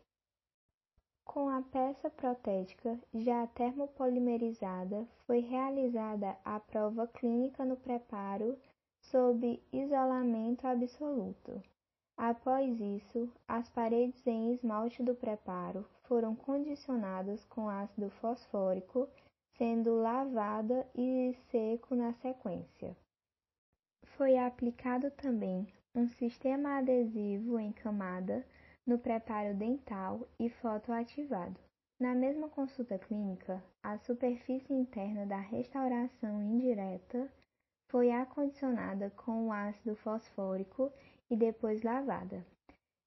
Com 1.25 1.49
a 1.49 1.63
peça 1.63 2.11
protética 2.11 2.99
já 3.15 3.47
termopolimerizada, 3.49 5.07
foi 5.27 5.41
realizada 5.41 6.37
a 6.45 6.59
prova 6.59 7.07
clínica 7.07 7.65
no 7.65 7.77
preparo 7.77 8.59
sob 9.01 9.63
isolamento 9.73 10.67
absoluto. 10.67 11.63
Após 12.17 12.79
isso, 12.81 13.33
as 13.49 13.69
paredes 13.71 14.27
em 14.27 14.53
esmalte 14.53 15.03
do 15.03 15.15
preparo 15.15 15.89
foram 16.03 16.35
condicionadas 16.35 17.45
com 17.47 17.69
ácido 17.69 18.11
fosfórico, 18.11 19.09
sendo 19.57 19.97
lavada 19.97 20.87
e 20.95 21.35
seco 21.51 21.95
na 21.95 22.13
sequência. 22.15 22.97
Foi 24.05 24.37
aplicado 24.37 25.11
também 25.13 25.67
um 25.95 26.09
sistema 26.09 26.79
adesivo 26.79 27.59
em 27.59 27.73
camada 27.73 28.45
no 28.91 28.99
preparo 28.99 29.55
dental 29.55 30.27
e 30.37 30.51
fotoativado. 30.51 31.55
Na 32.01 32.13
mesma 32.13 32.49
consulta 32.49 32.99
clínica, 32.99 33.63
a 33.85 33.97
superfície 33.99 34.73
interna 34.73 35.25
da 35.25 35.39
restauração 35.39 36.43
indireta 36.43 37.31
foi 37.89 38.11
acondicionada 38.11 39.09
com 39.11 39.47
o 39.47 39.53
ácido 39.53 39.95
fosfórico 39.95 40.93
e 41.31 41.37
depois 41.37 41.85
lavada. 41.85 42.45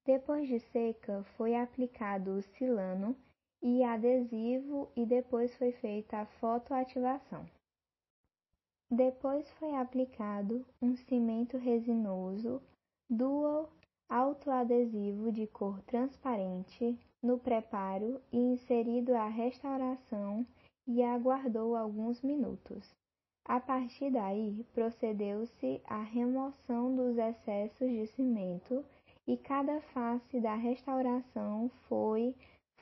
Depois 0.05 0.47
de 0.47 0.57
seca, 0.57 1.21
foi 1.35 1.53
aplicado 1.53 2.31
o 2.31 2.41
silano 2.41 3.13
e 3.61 3.83
adesivo 3.83 4.89
e 4.95 5.05
depois 5.05 5.53
foi 5.57 5.73
feita 5.73 6.19
a 6.19 6.25
fotoativação. 6.25 7.45
Depois 8.89 9.49
foi 9.59 9.75
aplicado 9.75 10.65
um 10.81 10.95
cimento 10.95 11.57
resinoso 11.57 12.61
dual 13.09 13.69
autoadesivo 14.09 15.31
de 15.31 15.47
cor 15.47 15.81
transparente 15.83 16.97
no 17.21 17.37
preparo 17.39 18.21
e 18.31 18.37
inserido 18.37 19.15
a 19.15 19.27
restauração 19.27 20.45
e 20.87 21.01
aguardou 21.01 21.75
alguns 21.75 22.21
minutos. 22.21 22.93
A 23.45 23.59
partir 23.59 24.09
daí, 24.09 24.65
procedeu-se 24.73 25.81
à 25.85 26.01
remoção 26.01 26.95
dos 26.95 27.17
excessos 27.17 27.89
de 27.89 28.07
cimento 28.07 28.85
e 29.27 29.37
cada 29.37 29.81
face 29.81 30.39
da 30.39 30.55
restauração 30.55 31.69
foi 31.87 32.35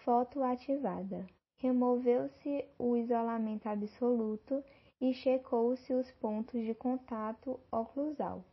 fotoativada. 0.03 1.25
Removeu-se 1.57 2.65
o 2.77 2.97
isolamento 2.97 3.67
absoluto 3.67 4.63
e 4.99 5.13
checou-se 5.13 5.93
os 5.93 6.11
pontos 6.11 6.63
de 6.63 6.73
contato 6.73 7.59
oclusal. 7.71 8.43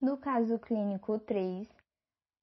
No 0.00 0.16
caso 0.16 0.60
clínico 0.60 1.18
3, 1.18 1.68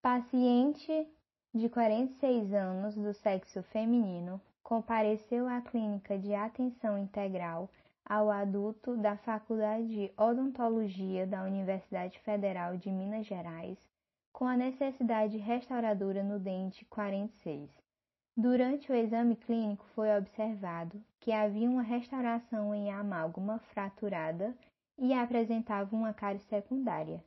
paciente 0.01 1.07
de 1.53 1.69
46 1.69 2.53
anos 2.53 2.95
do 2.95 3.13
sexo 3.13 3.63
feminino 3.63 4.41
compareceu 4.61 5.47
à 5.47 5.61
clínica 5.61 6.19
de 6.19 6.35
atenção 6.35 6.97
integral 6.97 7.69
ao 8.03 8.29
adulto 8.29 8.97
da 8.97 9.15
Faculdade 9.15 9.87
de 9.87 10.11
Odontologia 10.17 11.25
da 11.25 11.43
Universidade 11.43 12.19
Federal 12.19 12.75
de 12.75 12.91
Minas 12.91 13.25
Gerais 13.25 13.79
com 14.33 14.45
a 14.45 14.57
necessidade 14.57 15.37
restauradora 15.37 16.21
no 16.21 16.37
dente 16.37 16.83
46. 16.83 17.71
Durante 18.35 18.91
o 18.91 18.95
exame 18.95 19.37
clínico 19.37 19.85
foi 19.95 20.13
observado 20.17 21.01
que 21.21 21.31
havia 21.31 21.69
uma 21.69 21.83
restauração 21.83 22.75
em 22.75 22.91
amálgama 22.91 23.59
fraturada 23.59 24.53
e 24.97 25.13
apresentava 25.13 25.95
uma 25.95 26.13
cárie 26.13 26.41
secundária. 26.41 27.23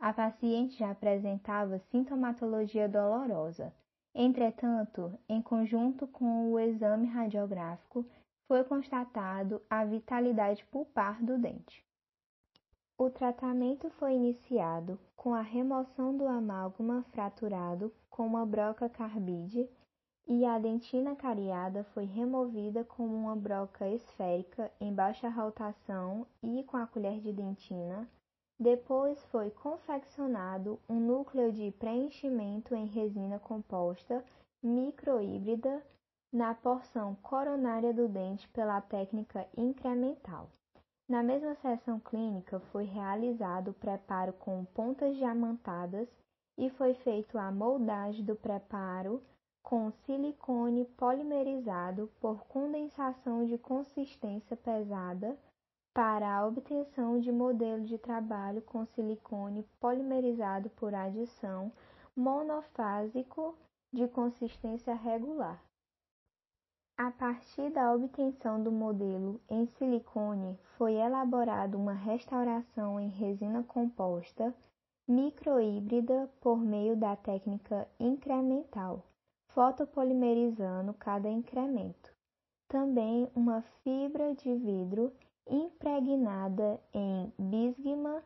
A 0.00 0.14
paciente 0.14 0.78
já 0.78 0.92
apresentava 0.92 1.78
sintomatologia 1.90 2.88
dolorosa. 2.88 3.70
Entretanto, 4.14 5.12
em 5.28 5.42
conjunto 5.42 6.06
com 6.06 6.50
o 6.50 6.58
exame 6.58 7.06
radiográfico, 7.06 8.06
foi 8.48 8.64
constatado 8.64 9.60
a 9.68 9.84
vitalidade 9.84 10.64
pulpar 10.64 11.22
do 11.22 11.36
dente. 11.36 11.84
O 12.96 13.10
tratamento 13.10 13.90
foi 13.90 14.14
iniciado 14.14 14.98
com 15.14 15.34
a 15.34 15.42
remoção 15.42 16.16
do 16.16 16.26
amálgama 16.26 17.04
fraturado 17.12 17.92
com 18.08 18.26
uma 18.26 18.46
broca 18.46 18.88
carbide 18.88 19.68
e 20.26 20.46
a 20.46 20.58
dentina 20.58 21.14
cariada 21.14 21.84
foi 21.92 22.06
removida 22.06 22.84
com 22.84 23.04
uma 23.04 23.36
broca 23.36 23.86
esférica 23.86 24.72
em 24.80 24.94
baixa 24.94 25.28
rotação 25.28 26.26
e 26.42 26.64
com 26.64 26.78
a 26.78 26.86
colher 26.86 27.20
de 27.20 27.32
dentina. 27.32 28.08
Depois 28.60 29.18
foi 29.32 29.50
confeccionado 29.50 30.78
um 30.86 31.00
núcleo 31.00 31.50
de 31.50 31.70
preenchimento 31.70 32.74
em 32.74 32.84
resina 32.84 33.38
composta 33.38 34.22
microhíbrida 34.62 35.82
na 36.30 36.54
porção 36.54 37.14
coronária 37.22 37.94
do 37.94 38.06
dente 38.06 38.46
pela 38.48 38.78
técnica 38.82 39.48
incremental. 39.56 40.50
Na 41.08 41.22
mesma 41.22 41.54
sessão 41.54 41.98
clínica 41.98 42.60
foi 42.70 42.84
realizado 42.84 43.68
o 43.68 43.74
preparo 43.74 44.34
com 44.34 44.62
pontas 44.66 45.16
diamantadas 45.16 46.06
e 46.58 46.68
foi 46.68 46.92
feito 46.92 47.38
a 47.38 47.50
moldagem 47.50 48.22
do 48.22 48.36
preparo 48.36 49.22
com 49.62 49.90
silicone 49.90 50.84
polimerizado 50.84 52.10
por 52.20 52.44
condensação 52.44 53.46
de 53.46 53.56
consistência 53.56 54.54
pesada 54.54 55.34
para 55.92 56.36
a 56.36 56.46
obtenção 56.46 57.18
de 57.18 57.32
modelo 57.32 57.84
de 57.84 57.98
trabalho 57.98 58.62
com 58.62 58.84
silicone 58.86 59.66
polimerizado 59.80 60.70
por 60.70 60.94
adição 60.94 61.72
monofásico 62.16 63.56
de 63.92 64.06
consistência 64.08 64.94
regular. 64.94 65.62
A 66.96 67.10
partir 67.10 67.70
da 67.70 67.94
obtenção 67.94 68.62
do 68.62 68.70
modelo 68.70 69.40
em 69.48 69.66
silicone, 69.66 70.58
foi 70.76 70.94
elaborada 70.94 71.76
uma 71.76 71.94
restauração 71.94 73.00
em 73.00 73.08
resina 73.08 73.62
composta 73.62 74.54
microhíbrida 75.08 76.30
por 76.40 76.58
meio 76.58 76.94
da 76.96 77.16
técnica 77.16 77.88
incremental 77.98 79.02
fotopolimerizando 79.50 80.94
cada 80.94 81.28
incremento. 81.28 82.12
Também 82.68 83.28
uma 83.34 83.62
fibra 83.82 84.34
de 84.34 84.54
vidro 84.54 85.12
impregnada 85.50 86.80
em 86.94 87.32
bisgma 87.38 88.22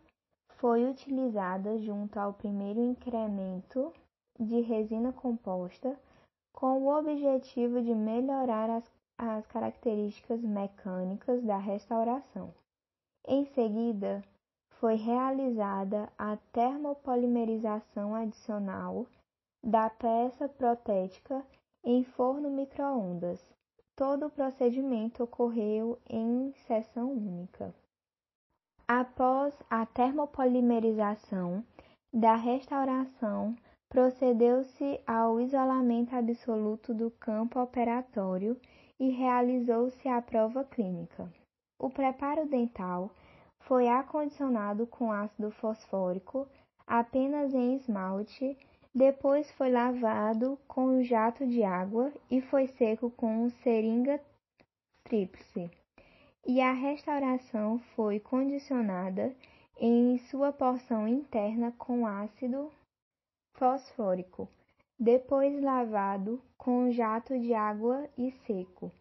foi 0.59 0.85
utilizada 0.85 1.79
junto 1.79 2.19
ao 2.19 2.33
primeiro 2.35 2.81
incremento 2.81 3.93
de 4.39 4.61
resina 4.61 5.13
composta 5.13 5.99
com 6.53 6.83
o 6.83 6.97
objetivo 6.97 7.83
de 7.83 7.95
melhorar 7.95 8.71
as, 8.71 8.85
as 9.19 9.47
características 9.47 10.41
mecânicas 10.43 11.43
da 11.43 11.57
restauração. 11.57 12.55
Em 13.27 13.45
seguida, 13.47 14.23
foi 14.79 14.97
realizada 14.97 16.13
a 16.19 16.37
termopolimerização 16.53 18.15
adicional 18.15 19.07
da 19.63 19.89
peça 19.89 20.49
protética 20.49 21.45
em 21.83 22.05
forno 22.05 22.51
microondas. 22.51 23.41
Todo 23.97 24.27
o 24.27 24.31
procedimento 24.31 25.23
ocorreu 25.23 25.99
em 26.09 26.53
sessão 26.67 27.13
única. 27.13 27.75
Após 28.89 29.55
a 29.71 29.87
termopolimerização 29.87 31.65
da 32.13 32.35
restauração, 32.35 33.57
procedeu-se 33.89 35.01
ao 35.07 35.41
isolamento 35.41 36.15
absoluto 36.15 36.93
do 36.93 37.11
campo 37.13 37.61
operatório 37.61 38.61
e 38.99 39.11
realizou-se 39.11 40.09
a 40.09 40.21
prova 40.21 40.65
clínica. 40.65 41.33
O 41.81 41.89
preparo 41.89 42.47
dental 42.49 43.11
foi 43.61 43.89
acondicionado 43.89 44.87
com 44.87 45.13
ácido 45.13 45.51
fosfórico 45.51 46.49
apenas 46.87 47.55
em 47.55 47.77
esmalte, 47.77 48.59
depois 48.95 49.51
foi 49.53 49.71
lavado 49.71 50.57
com 50.69 50.87
um 50.87 51.03
jato 51.03 51.45
de 51.47 51.65
água 51.65 52.13
e 52.31 52.41
foi 52.41 52.69
seco 52.69 53.11
com 53.11 53.51
seringa 53.51 54.21
tríplice 55.03 55.71
e 56.47 56.61
a 56.61 56.73
restauração 56.73 57.79
foi 57.97 58.21
condicionada 58.21 59.35
em 59.79 60.19
sua 60.19 60.53
porção 60.53 61.09
interna 61.09 61.73
com 61.77 62.07
ácido 62.07 62.71
fosfórico, 63.55 64.49
depois 64.99 65.61
lavado 65.63 66.41
com 66.57 66.91
jato 66.91 67.39
de 67.39 67.55
água 67.55 68.09
e 68.17 68.31
seco. 68.47 68.93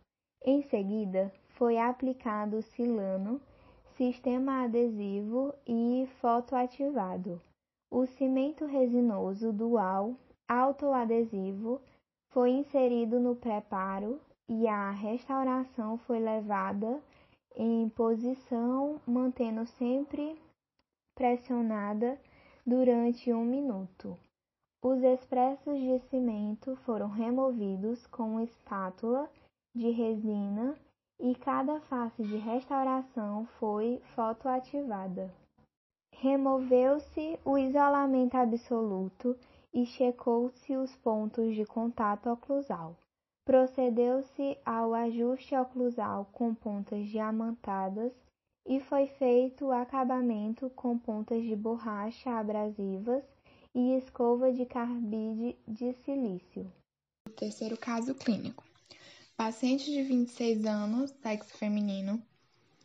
Em 0.43 0.61
seguida, 0.63 1.31
foi 1.49 1.77
aplicado 1.77 2.61
silano, 2.61 3.39
sistema 3.95 4.63
adesivo 4.63 5.53
e 5.67 6.07
fotoativado. 6.19 7.39
O 7.95 8.07
cimento 8.07 8.65
resinoso 8.65 9.53
dual 9.53 10.15
autoadesivo 10.47 11.79
foi 12.31 12.49
inserido 12.49 13.19
no 13.19 13.35
preparo 13.35 14.19
e 14.49 14.67
a 14.67 14.89
restauração 14.89 15.99
foi 15.99 16.17
levada 16.19 16.99
em 17.55 17.87
posição, 17.89 18.99
mantendo 19.05 19.67
sempre 19.67 20.41
pressionada 21.13 22.19
durante 22.65 23.31
um 23.31 23.45
minuto. 23.45 24.17
Os 24.83 25.03
expressos 25.03 25.79
de 25.79 25.99
cimento 26.09 26.75
foram 26.77 27.09
removidos 27.09 28.07
com 28.07 28.41
espátula 28.41 29.29
de 29.75 29.91
resina 29.91 30.75
e 31.19 31.35
cada 31.35 31.79
face 31.81 32.23
de 32.23 32.37
restauração 32.37 33.45
foi 33.59 34.01
fotoativada. 34.15 35.42
Removeu-se 36.23 37.37
o 37.43 37.57
isolamento 37.57 38.35
absoluto 38.35 39.37
e 39.73 39.85
checou-se 39.85 40.73
os 40.77 40.95
pontos 40.95 41.53
de 41.53 41.65
contato 41.65 42.29
oclusal. 42.29 42.97
Procedeu-se 43.45 44.57
ao 44.65 44.93
ajuste 44.93 45.53
oclusal 45.53 46.29
com 46.31 46.55
pontas 46.55 47.09
diamantadas 47.09 48.13
e 48.65 48.79
foi 48.79 49.05
feito 49.05 49.65
o 49.65 49.71
acabamento 49.73 50.69
com 50.69 50.97
pontas 50.97 51.43
de 51.43 51.57
borracha 51.57 52.31
abrasivas 52.31 53.25
e 53.75 53.97
escova 53.97 54.49
de 54.53 54.65
carbide 54.65 55.57
de 55.67 55.91
silício. 56.05 56.71
Terceiro 57.35 57.77
caso 57.77 58.15
clínico. 58.15 58.63
Paciente 59.35 59.91
de 59.91 60.01
26 60.01 60.65
anos, 60.65 61.11
sexo 61.21 61.57
feminino, 61.57 62.23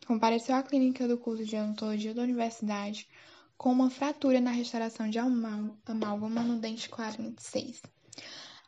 compareceu 0.09 0.55
à 0.55 0.63
clínica 0.63 1.07
do 1.07 1.19
curso 1.19 1.45
de 1.45 1.55
odontologia 1.55 2.15
da 2.15 2.23
universidade 2.23 3.07
com 3.55 3.71
uma 3.71 3.91
fratura 3.91 4.41
na 4.41 4.49
restauração 4.49 5.07
de 5.07 5.19
amálgama 5.19 6.41
no 6.41 6.57
dente 6.57 6.89
46. 6.89 7.83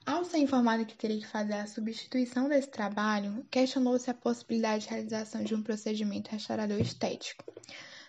Ao 0.05 0.24
ser 0.24 0.38
informado 0.38 0.86
que 0.86 0.95
teria 0.95 1.17
que 1.17 1.25
fazer 1.25 1.53
a 1.53 1.65
substituição 1.65 2.48
desse 2.48 2.69
trabalho, 2.69 3.43
questionou-se 3.50 4.07
a 4.07 4.13
possibilidade 4.13 4.83
de 4.83 4.91
realização 4.91 5.43
de 5.43 5.55
um 5.55 5.63
procedimento 5.63 6.29
restaurador 6.29 6.79
estético. 6.79 7.43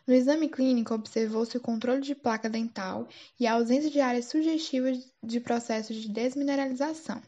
No 0.07 0.13
exame 0.13 0.51
clínico, 0.51 0.93
observou-se 0.93 1.57
o 1.57 1.61
controle 1.61 2.03
de 2.03 2.15
placa 2.15 2.51
dental 2.51 3.09
e 3.41 3.47
a 3.47 3.55
ausência 3.55 3.91
de 3.91 3.99
áreas 3.99 4.27
sugestivas 4.27 5.11
de 5.23 5.41
processo 5.41 5.95
de 5.95 6.07
desmineralização. 6.11 7.23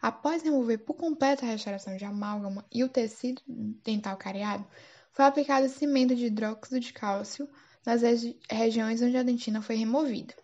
Após 0.00 0.42
remover 0.42 0.78
por 0.78 0.94
completo 0.94 1.44
a 1.44 1.48
restauração 1.48 1.98
de 1.98 2.04
amálgama 2.06 2.64
e 2.72 2.82
o 2.82 2.88
tecido 2.88 3.42
dental 3.46 4.16
cariado, 4.16 4.66
foi 5.14 5.24
aplicado 5.24 5.68
cimento 5.68 6.14
de 6.14 6.26
hidróxido 6.26 6.80
de 6.80 6.92
cálcio 6.92 7.48
nas 7.86 8.02
regiões 8.50 9.00
onde 9.00 9.16
a 9.16 9.22
dentina 9.22 9.62
foi 9.62 9.76
removida. 9.76 10.34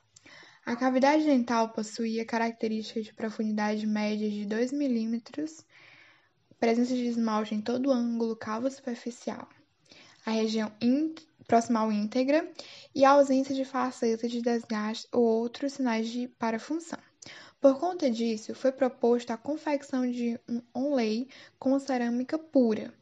A 0.64 0.76
cavidade 0.76 1.24
dental 1.24 1.70
possuía 1.70 2.24
características 2.24 3.06
de 3.06 3.12
profundidade 3.12 3.85
média 3.85 4.30
de 4.30 4.46
2 4.46 4.72
mm, 4.72 5.20
presença 6.61 6.94
de 6.94 7.06
esmalte 7.06 7.52
em 7.52 7.61
todo 7.61 7.87
o 7.88 7.92
ângulo 7.92 8.37
calvo 8.37 8.70
superficial, 8.70 9.48
a 10.24 10.30
região 10.30 10.70
proximal 11.48 11.90
íntegra 11.90 12.48
e 12.94 13.04
a 13.04 13.11
ausência 13.11 13.52
de 13.52 13.64
facetas 13.64 14.30
de 14.30 14.40
desgaste 14.40 15.09
ou 15.11 15.24
outros 15.24 15.72
sinais 15.72 16.09
de 16.09 16.28
parafunção. 16.28 16.98
Por 17.61 17.76
conta 17.76 18.09
disso, 18.09 18.54
foi 18.54 18.70
proposta 18.70 19.35
a 19.35 19.37
confecção 19.37 20.09
de 20.09 20.38
um 20.48 20.62
onlay 20.72 21.28
com 21.59 21.76
cerâmica 21.80 22.38
pura. 22.38 22.99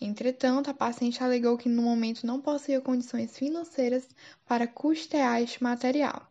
Entretanto, 0.00 0.70
a 0.70 0.74
paciente 0.74 1.22
alegou 1.22 1.58
que 1.58 1.68
no 1.68 1.82
momento 1.82 2.26
não 2.26 2.40
possuía 2.40 2.80
condições 2.80 3.36
financeiras 3.36 4.08
para 4.46 4.66
custear 4.66 5.42
este 5.42 5.62
material. 5.62 6.26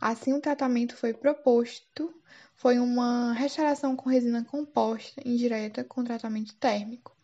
Assim, 0.00 0.32
o 0.32 0.40
tratamento 0.40 0.96
foi 0.96 1.12
proposto 1.12 2.14
foi 2.58 2.80
uma 2.80 3.32
restauração 3.34 3.94
com 3.94 4.10
resina 4.10 4.44
composta 4.44 5.22
indireta 5.24 5.84
com 5.84 6.02
tratamento 6.02 6.56
térmico. 6.56 7.16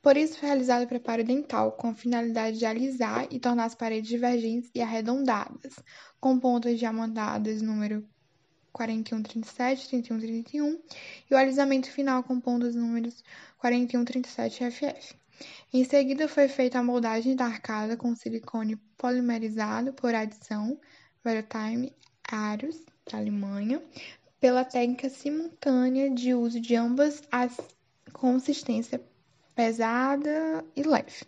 Por 0.00 0.16
isso, 0.16 0.38
foi 0.38 0.48
realizado 0.48 0.84
o 0.84 0.88
preparo 0.88 1.22
dental 1.22 1.72
com 1.72 1.88
a 1.88 1.94
finalidade 1.94 2.58
de 2.58 2.64
alisar 2.64 3.26
e 3.30 3.38
tornar 3.38 3.64
as 3.64 3.74
paredes 3.74 4.08
divergentes 4.08 4.70
e 4.74 4.80
arredondadas, 4.80 5.74
com 6.18 6.38
pontas 6.38 6.78
diamantadas 6.78 7.60
número 7.60 8.08
4137, 8.74 9.88
3131 9.88 10.78
e 11.30 11.34
o 11.34 11.36
alisamento 11.38 11.90
final 11.90 12.22
com 12.24 12.40
pontas 12.40 12.74
números 12.74 13.22
4137 13.58 14.70
FF. 14.70 15.14
Em 15.72 15.84
seguida, 15.84 16.28
foi 16.28 16.48
feita 16.48 16.78
a 16.78 16.82
moldagem 16.82 17.34
da 17.34 17.46
arcada 17.46 17.96
com 17.96 18.14
silicone 18.14 18.76
polimerizado 18.98 19.92
por 19.92 20.14
adição 20.14 20.78
Time 21.48 21.92
Aros, 22.30 22.84
da 23.10 23.18
Alemanha, 23.18 23.82
pela 24.38 24.64
técnica 24.64 25.08
simultânea 25.08 26.10
de 26.10 26.34
uso 26.34 26.60
de 26.60 26.76
ambas 26.76 27.22
as 27.32 27.56
consistência 28.12 29.00
pesada 29.54 30.64
e 30.76 30.82
leve. 30.82 31.26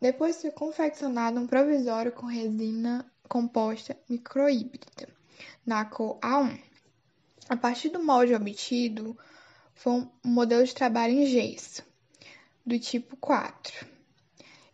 Depois 0.00 0.40
foi 0.40 0.50
confeccionado 0.50 1.38
um 1.38 1.46
provisório 1.46 2.12
com 2.12 2.26
resina 2.26 3.04
composta 3.28 3.96
microhíbrida, 4.08 4.86
na 5.64 5.84
cor 5.84 6.18
A1. 6.20 6.58
A 7.48 7.56
partir 7.56 7.88
do 7.88 8.04
molde 8.04 8.34
obtido, 8.34 9.18
foi 9.74 9.92
um 9.92 10.10
modelo 10.24 10.64
de 10.64 10.74
trabalho 10.74 11.14
em 11.14 11.26
gesso, 11.26 11.82
do 12.64 12.78
tipo 12.78 13.16
4, 13.16 13.86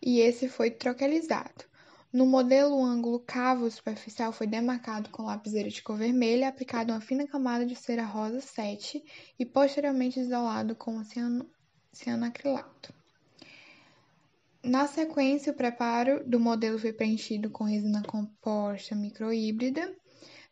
e 0.03 0.21
esse 0.21 0.49
foi 0.49 0.71
troquelizado. 0.71 1.65
No 2.13 2.25
modelo, 2.25 2.77
o 2.77 2.85
ângulo 2.85 3.21
cavo 3.21 3.71
superficial 3.71 4.33
foi 4.33 4.47
demarcado 4.47 5.11
com 5.11 5.25
lapiseira 5.25 5.69
de 5.69 5.83
cor 5.83 5.97
vermelha, 5.97 6.49
aplicado 6.49 6.93
uma 6.93 7.01
fina 7.01 7.27
camada 7.27 7.67
de 7.67 7.77
cera 7.77 8.05
rosa 8.05 8.41
7 8.41 9.05
e 9.39 9.45
posteriormente 9.45 10.21
isolado 10.21 10.75
com 10.75 11.05
ciano. 11.05 11.49
Na 14.63 14.87
sequência, 14.87 15.53
o 15.53 15.57
preparo 15.57 16.23
do 16.29 16.41
modelo 16.41 16.79
foi 16.79 16.93
preenchido 16.93 17.51
com 17.51 17.65
resina 17.65 18.03
composta 18.03 18.95
microhíbrida 18.95 19.95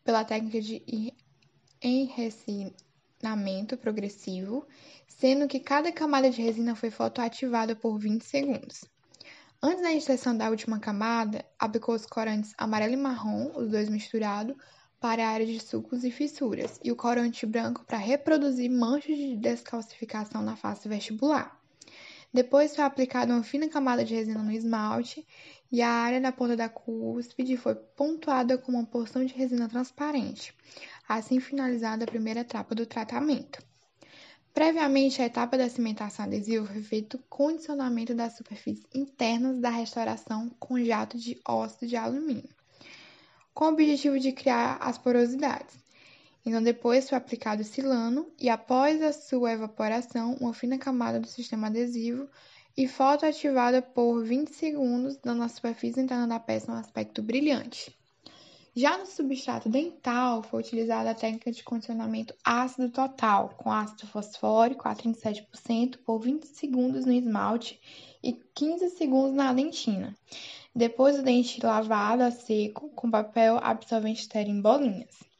pela 0.05 0.23
técnica 0.23 0.61
de 0.61 1.11
enresinamento 1.81 3.75
progressivo, 3.75 4.65
sendo 5.07 5.47
que 5.47 5.59
cada 5.59 5.91
camada 5.91 6.29
de 6.29 6.41
resina 6.41 6.75
foi 6.75 6.91
fotoativada 6.91 7.75
por 7.75 7.97
20 7.97 8.23
segundos. 8.23 8.85
Antes 9.61 9.81
da 9.81 9.91
inserção 9.91 10.37
da 10.37 10.49
última 10.49 10.79
camada, 10.79 11.43
aplicou 11.57 11.95
os 11.95 12.05
corantes 12.05 12.53
amarelo 12.55 12.93
e 12.93 12.97
marrom, 12.97 13.51
os 13.55 13.71
dois 13.71 13.89
misturados, 13.89 14.55
para 14.99 15.27
a 15.27 15.31
área 15.31 15.45
de 15.45 15.59
sulcos 15.59 16.03
e 16.03 16.11
fissuras, 16.11 16.79
e 16.83 16.91
o 16.91 16.95
corante 16.95 17.45
branco 17.47 17.83
para 17.83 17.97
reproduzir 17.97 18.69
manchas 18.69 19.17
de 19.17 19.35
descalcificação 19.35 20.43
na 20.43 20.55
face 20.55 20.87
vestibular. 20.87 21.59
Depois 22.35 22.75
foi 22.75 22.83
aplicada 22.83 23.33
uma 23.33 23.43
fina 23.43 23.69
camada 23.69 24.03
de 24.03 24.13
resina 24.13 24.43
no 24.43 24.51
esmalte 24.51 25.25
e 25.71 25.81
a 25.81 25.89
área 25.89 26.19
da 26.19 26.33
ponta 26.33 26.53
da 26.53 26.67
cúspide 26.67 27.55
foi 27.55 27.75
pontuada 27.75 28.57
com 28.57 28.73
uma 28.73 28.85
porção 28.85 29.23
de 29.25 29.33
resina 29.33 29.69
transparente. 29.69 30.53
Assim 31.07 31.39
finalizada 31.39 32.03
a 32.03 32.07
primeira 32.07 32.41
etapa 32.41 32.75
do 32.75 32.85
tratamento. 32.85 33.63
Previamente 34.53 35.21
à 35.21 35.25
etapa 35.25 35.57
da 35.57 35.69
cimentação 35.69 36.25
adesiva, 36.25 36.65
foi 36.65 36.81
feito 36.81 37.23
condicionamento 37.29 38.13
das 38.13 38.35
superfícies 38.35 38.85
internas 38.93 39.61
da 39.61 39.69
restauração 39.69 40.49
com 40.59 40.77
jato 40.83 41.17
de 41.17 41.39
óxido 41.47 41.87
de 41.87 41.95
alumínio, 41.95 42.53
com 43.53 43.63
o 43.63 43.69
objetivo 43.69 44.19
de 44.19 44.33
criar 44.33 44.75
as 44.81 44.97
porosidades. 44.97 45.84
Então, 46.45 46.61
depois 46.61 47.09
foi 47.09 47.17
aplicado 47.17 47.63
silano 47.63 48.31
e, 48.39 48.49
após 48.49 49.01
a 49.01 49.11
sua 49.11 49.53
evaporação, 49.53 50.37
uma 50.39 50.53
fina 50.53 50.77
camada 50.77 51.19
do 51.19 51.27
sistema 51.27 51.67
adesivo 51.67 52.29
e 52.77 52.87
foto 52.87 53.25
ativada 53.25 53.81
por 53.81 54.23
20 54.23 54.53
segundos, 54.53 55.17
dando 55.17 55.41
à 55.41 55.49
superfície 55.49 56.01
interna 56.01 56.27
da 56.27 56.39
peça 56.39 56.71
um 56.71 56.75
aspecto 56.75 57.23
brilhante. 57.23 57.95
Já 58.75 58.97
no 58.97 59.05
substrato 59.05 59.69
dental, 59.69 60.43
foi 60.43 60.59
utilizada 60.59 61.09
a 61.09 61.15
técnica 61.15 61.49
de 61.49 61.63
condicionamento 61.63 62.35
ácido 62.43 62.89
total, 62.89 63.55
com 63.57 63.71
ácido 63.71 64.05
fosfórico 64.05 64.87
a 64.87 64.93
37% 64.93 65.99
por 66.05 66.19
20 66.19 66.45
segundos 66.45 67.05
no 67.05 67.13
esmalte 67.13 67.79
e 68.21 68.33
15 68.53 68.89
segundos 68.89 69.33
na 69.33 69.53
dentina. 69.53 70.13
Depois 70.75 71.17
o 71.17 71.23
dente 71.23 71.65
lavado 71.65 72.21
a 72.21 72.31
seco 72.31 72.89
com 72.89 73.09
papel 73.09 73.57
absorvente 73.63 74.23
estéreo 74.23 74.51
em 74.51 74.61
bolinhas. 74.61 75.34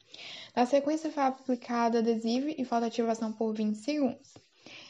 Na 0.56 0.64
sequência 0.64 1.12
foi 1.12 1.22
aplicado 1.22 1.98
adesivo 1.98 2.48
e 2.48 2.64
fotoativação 2.64 3.30
por 3.30 3.52
20 3.52 3.76
segundos. 3.76 4.38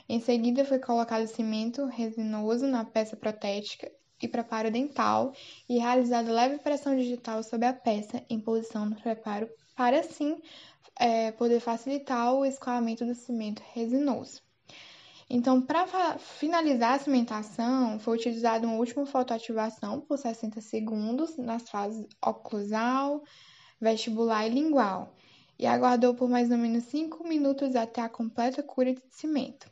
Em 0.09 0.21
seguida 0.21 0.65
foi 0.65 0.79
colocado 0.79 1.27
cimento 1.27 1.87
resinoso 1.87 2.69
na 2.69 2.85
peça 2.85 3.17
protética 3.17 3.91
e 4.23 4.29
preparo 4.29 4.71
dental 4.71 5.33
e 5.69 5.79
realizada 5.79 6.31
leve 6.31 6.59
pressão 6.59 6.97
digital 6.97 7.43
sobre 7.43 7.67
a 7.67 7.75
peça 7.75 8.25
em 8.31 8.39
posição 8.39 8.87
no 8.87 8.95
preparo 8.95 9.51
para 9.75 9.99
assim 9.99 10.41
é, 11.01 11.33
poder 11.33 11.59
facilitar 11.59 12.33
o 12.33 12.45
escoamento 12.45 13.05
do 13.05 13.17
cimento 13.17 13.61
resinoso. 13.75 14.41
Então, 15.29 15.61
para 15.61 16.17
finalizar 16.17 16.95
a 16.95 16.99
cimentação, 17.01 17.99
foi 17.99 18.17
utilizada 18.17 18.65
uma 18.65 18.77
última 18.77 19.05
fotoativação 19.05 20.01
por 20.01 20.17
60 20.17 20.61
segundos 20.61 21.37
nas 21.37 21.69
fases 21.69 22.07
oclusal, 22.25 23.25
vestibular 23.81 24.47
e 24.47 24.51
lingual, 24.51 25.13
e 25.59 25.67
aguardou 25.67 26.15
por 26.15 26.29
mais 26.29 26.51
ou 26.51 26.59
menos 26.59 26.85
5 26.85 27.27
minutos 27.27 27.75
até 27.75 28.01
a 28.01 28.09
completa 28.09 28.63
cura 28.63 28.95
de 28.95 29.03
cimento. 29.11 29.71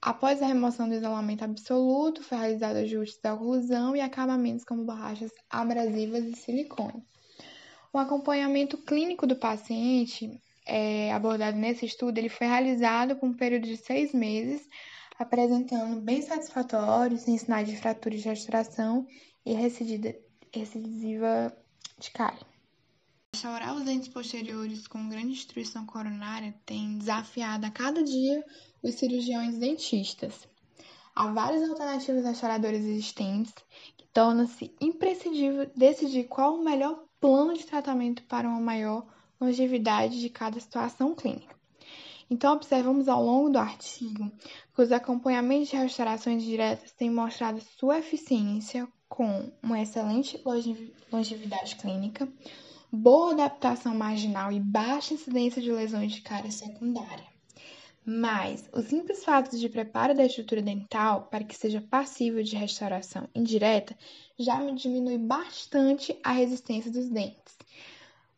Após 0.00 0.42
a 0.42 0.46
remoção 0.46 0.88
do 0.88 0.94
isolamento 0.94 1.42
absoluto, 1.42 2.22
foi 2.22 2.38
realizado 2.38 2.76
ajustes 2.76 3.20
da 3.20 3.34
oclusão 3.34 3.96
e 3.96 4.00
acabamentos 4.00 4.64
como 4.64 4.84
borrachas 4.84 5.32
abrasivas 5.50 6.24
e 6.24 6.34
silicone. 6.34 7.02
O 7.92 7.98
acompanhamento 7.98 8.76
clínico 8.78 9.26
do 9.26 9.36
paciente 9.36 10.40
é, 10.66 11.12
abordado 11.12 11.56
nesse 11.56 11.86
estudo 11.86 12.18
ele 12.18 12.28
foi 12.28 12.46
realizado 12.46 13.16
por 13.16 13.26
um 13.26 13.32
período 13.32 13.66
de 13.66 13.76
seis 13.76 14.12
meses, 14.12 14.68
apresentando 15.18 16.00
bem 16.00 16.20
satisfatórios, 16.20 17.22
sem 17.22 17.38
sinais 17.38 17.68
de 17.68 17.76
fratura 17.76 18.16
de 18.16 18.28
restauração 18.28 19.06
e 19.44 19.54
recidiva 19.54 21.56
de 21.98 22.10
cárie. 22.10 22.55
Restaurar 23.36 23.76
os 23.76 23.84
dentes 23.84 24.08
posteriores 24.08 24.86
com 24.86 25.10
grande 25.10 25.34
destruição 25.34 25.84
coronária 25.84 26.54
tem 26.64 26.96
desafiado 26.96 27.66
a 27.66 27.70
cada 27.70 28.02
dia 28.02 28.42
os 28.82 28.94
cirurgiões 28.94 29.58
dentistas. 29.58 30.48
Há 31.14 31.26
várias 31.26 31.68
alternativas 31.68 32.24
restauradoras 32.24 32.80
existentes 32.80 33.52
que 33.94 34.06
torna-se 34.06 34.74
imprescindível 34.80 35.70
decidir 35.76 36.24
qual 36.24 36.54
o 36.54 36.64
melhor 36.64 37.04
plano 37.20 37.52
de 37.52 37.66
tratamento 37.66 38.22
para 38.22 38.48
uma 38.48 38.58
maior 38.58 39.06
longevidade 39.38 40.18
de 40.18 40.30
cada 40.30 40.58
situação 40.58 41.14
clínica. 41.14 41.54
Então, 42.30 42.54
observamos 42.54 43.06
ao 43.06 43.22
longo 43.22 43.50
do 43.50 43.58
artigo 43.58 44.32
que 44.74 44.80
os 44.80 44.90
acompanhamentos 44.90 45.68
de 45.68 45.76
restaurações 45.76 46.42
diretas 46.42 46.90
têm 46.92 47.10
mostrado 47.10 47.60
sua 47.78 47.98
eficiência 47.98 48.88
com 49.10 49.52
uma 49.62 49.82
excelente 49.82 50.42
longevidade 51.12 51.76
clínica, 51.76 52.26
boa 52.90 53.32
adaptação 53.32 53.94
marginal 53.94 54.52
e 54.52 54.60
baixa 54.60 55.14
incidência 55.14 55.60
de 55.60 55.72
lesões 55.72 56.12
de 56.12 56.20
cárie 56.20 56.52
secundária. 56.52 57.24
Mas 58.04 58.68
o 58.72 58.80
simples 58.82 59.24
fato 59.24 59.58
de 59.58 59.68
preparo 59.68 60.14
da 60.14 60.24
estrutura 60.24 60.62
dental 60.62 61.26
para 61.28 61.42
que 61.42 61.56
seja 61.56 61.80
passível 61.80 62.42
de 62.42 62.54
restauração 62.54 63.28
indireta 63.34 63.96
já 64.38 64.58
diminui 64.70 65.18
bastante 65.18 66.16
a 66.22 66.30
resistência 66.30 66.90
dos 66.90 67.08
dentes. 67.08 67.56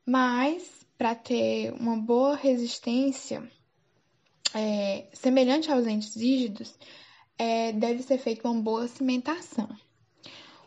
Mas 0.06 0.87
para 0.96 1.14
ter 1.14 1.72
uma 1.74 1.98
boa 1.98 2.34
resistência 2.34 3.46
é, 4.54 5.06
semelhante 5.12 5.70
aos 5.70 5.84
dentes 5.84 6.16
rígidos, 6.16 6.74
é, 7.37 7.72
deve 7.72 8.02
ser 8.02 8.16
feita 8.16 8.48
uma 8.48 8.61
boa 8.62 8.88
cimentação. 8.88 9.68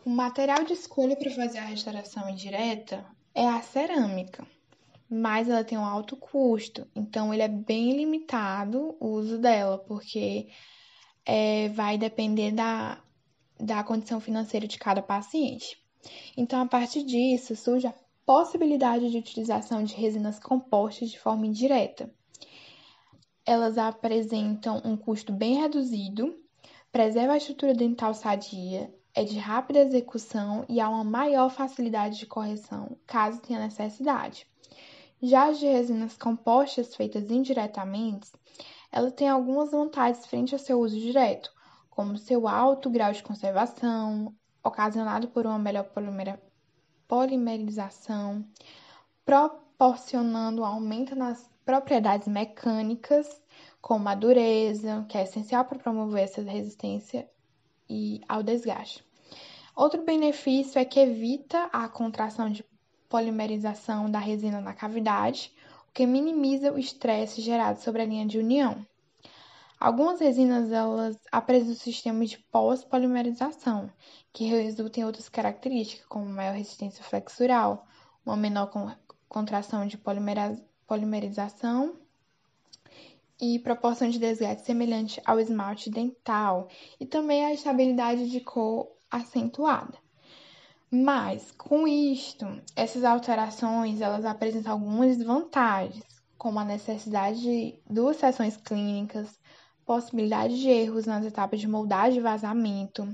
O 0.05 0.09
material 0.09 0.63
de 0.63 0.73
escolha 0.73 1.15
para 1.15 1.31
fazer 1.31 1.57
a 1.57 1.65
restauração 1.65 2.29
indireta 2.29 3.05
é 3.33 3.47
a 3.47 3.61
cerâmica 3.61 4.45
mas 5.13 5.49
ela 5.49 5.61
tem 5.61 5.77
um 5.77 5.83
alto 5.83 6.15
custo, 6.15 6.87
então 6.95 7.33
ele 7.33 7.43
é 7.43 7.47
bem 7.49 7.97
limitado 7.97 8.95
o 8.97 9.07
uso 9.07 9.37
dela, 9.37 9.77
porque 9.77 10.47
é, 11.25 11.67
vai 11.67 11.97
depender 11.97 12.53
da, 12.53 13.03
da 13.59 13.83
condição 13.83 14.21
financeira 14.21 14.65
de 14.65 14.79
cada 14.79 15.01
paciente. 15.01 15.77
Então, 16.37 16.61
a 16.61 16.65
partir 16.65 17.03
disso, 17.03 17.57
surge 17.57 17.87
a 17.87 17.93
possibilidade 18.25 19.11
de 19.11 19.17
utilização 19.17 19.83
de 19.83 19.93
resinas 19.95 20.39
compostas 20.39 21.11
de 21.11 21.19
forma 21.19 21.45
indireta. 21.45 22.09
Elas 23.45 23.77
apresentam 23.77 24.81
um 24.85 24.95
custo 24.95 25.33
bem 25.33 25.55
reduzido, 25.59 26.33
preserva 26.89 27.33
a 27.33 27.37
estrutura 27.37 27.73
dental 27.73 28.13
sadia, 28.13 28.89
é 29.13 29.24
de 29.24 29.38
rápida 29.38 29.80
execução 29.80 30.65
e 30.69 30.80
há 30.80 30.89
uma 30.89 31.04
maior 31.04 31.50
facilidade 31.50 32.17
de 32.17 32.26
correção, 32.26 32.97
caso 33.06 33.41
tenha 33.41 33.60
necessidade. 33.60 34.47
Já 35.21 35.50
as 35.50 35.60
de 35.60 35.67
resinas 35.67 36.17
compostas 36.17 36.95
feitas 36.95 37.30
indiretamente, 37.30 38.32
ela 38.91 39.12
tem 39.12 39.30
algumas 39.30 39.71
vantagens 39.71 40.26
frente 40.26 40.54
ao 40.56 40.60
seu 40.60 40.80
uso 40.80 41.00
direto, 41.00 41.52
como 41.89 42.17
seu 42.17 42.47
alto 42.47 42.89
grau 42.89 43.12
de 43.12 43.21
conservação, 43.21 44.34
ocasionado 44.63 45.28
por 45.28 45.45
uma 45.45 45.60
melhor 45.60 45.86
polimerização, 47.08 48.45
proporcionando 49.26 50.62
um 50.62 50.65
aumento 50.65 51.15
nas 51.15 51.50
propriedades 51.65 52.28
mecânicas, 52.28 53.41
como 53.82 54.08
a 54.10 54.15
dureza, 54.15 55.06
que 55.08 55.17
é 55.17 55.24
essencial 55.24 55.65
para 55.65 55.80
promover 55.80 56.24
essa 56.24 56.41
resistência 56.41 57.30
e 57.91 58.21
ao 58.27 58.41
desgaste. 58.41 59.04
Outro 59.75 60.04
benefício 60.04 60.80
é 60.80 60.86
que 60.86 60.99
evita 60.99 61.65
a 61.73 61.89
contração 61.89 62.49
de 62.49 62.63
polimerização 63.10 64.10
da 64.10 64.17
resina 64.17 64.62
na 64.62 64.73
cavidade, 64.73 65.51
o 65.89 65.91
que 65.91 66.06
minimiza 66.06 66.71
o 66.71 66.80
estresse 66.80 67.41
gerado 67.41 67.82
sobre 67.82 68.01
a 68.01 68.06
linha 68.06 68.25
de 68.25 68.39
união. 68.39 68.86
Algumas 69.77 70.21
resinas 70.21 70.71
elas 70.71 71.17
apresentam 71.32 71.75
sistemas 71.75 72.30
de 72.30 72.38
pós-polimerização, 72.38 73.91
que 74.32 74.45
resultam 74.45 75.04
em 75.04 75.06
outras 75.06 75.27
características, 75.27 76.06
como 76.06 76.25
maior 76.25 76.56
resistência 76.56 77.04
flexural, 77.04 77.86
uma 78.25 78.38
menor 78.38 78.71
contração 79.27 79.86
de 79.86 79.97
polimerização 80.88 81.97
e 83.41 83.58
proporção 83.58 84.08
de 84.08 84.19
desgaste 84.19 84.65
semelhante 84.65 85.19
ao 85.25 85.39
esmalte 85.39 85.89
dental, 85.89 86.69
e 86.99 87.06
também 87.06 87.43
a 87.43 87.54
estabilidade 87.54 88.30
de 88.30 88.39
cor 88.39 88.88
acentuada. 89.10 89.97
Mas, 90.91 91.51
com 91.51 91.88
isto, 91.88 92.45
essas 92.75 93.04
alterações 93.04 93.99
elas 93.99 94.25
apresentam 94.25 94.73
algumas 94.73 95.17
desvantagens, 95.17 96.06
como 96.38 96.60
a 96.60 96.65
necessidade 96.65 97.41
de 97.41 97.80
duas 97.89 98.17
sessões 98.17 98.58
clínicas, 98.58 99.39
possibilidade 99.86 100.60
de 100.60 100.69
erros 100.69 101.06
nas 101.06 101.25
etapas 101.25 101.60
de 101.60 101.67
moldagem 101.67 102.19
e 102.19 102.23
vazamento, 102.23 103.08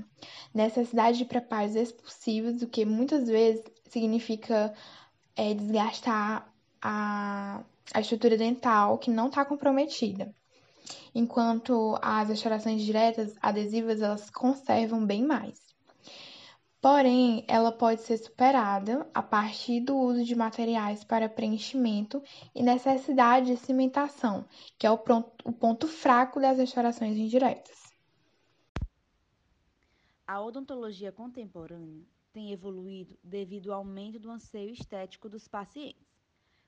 necessidade 0.52 1.18
de 1.18 1.24
preparos 1.24 1.74
expulsivos, 1.74 2.62
o 2.62 2.68
que 2.68 2.84
muitas 2.84 3.28
vezes 3.28 3.64
significa 3.88 4.74
é, 5.36 5.54
desgastar 5.54 6.52
a, 6.82 7.62
a 7.92 8.00
estrutura 8.00 8.36
dental 8.36 8.98
que 8.98 9.10
não 9.10 9.28
está 9.28 9.44
comprometida. 9.44 10.34
Enquanto 11.14 11.98
as 12.00 12.28
restaurações 12.28 12.82
diretas 12.82 13.34
adesivas 13.40 14.00
elas 14.00 14.30
conservam 14.30 15.04
bem 15.04 15.24
mais. 15.24 15.68
Porém, 16.80 17.44
ela 17.48 17.72
pode 17.72 18.02
ser 18.02 18.18
superada 18.18 19.08
a 19.12 19.20
partir 19.20 19.80
do 19.80 19.96
uso 19.96 20.24
de 20.24 20.36
materiais 20.36 21.02
para 21.02 21.28
preenchimento 21.28 22.22
e 22.54 22.62
necessidade 22.62 23.46
de 23.46 23.56
cimentação, 23.56 24.44
que 24.78 24.86
é 24.86 24.90
o, 24.90 24.98
o 25.44 25.52
ponto 25.52 25.88
fraco 25.88 26.40
das 26.40 26.56
restaurações 26.56 27.16
indiretas. 27.16 27.92
A 30.24 30.40
odontologia 30.40 31.10
contemporânea 31.10 32.06
tem 32.32 32.52
evoluído 32.52 33.18
devido 33.24 33.72
ao 33.72 33.80
aumento 33.80 34.20
do 34.20 34.30
anseio 34.30 34.70
estético 34.70 35.28
dos 35.28 35.48
pacientes. 35.48 36.07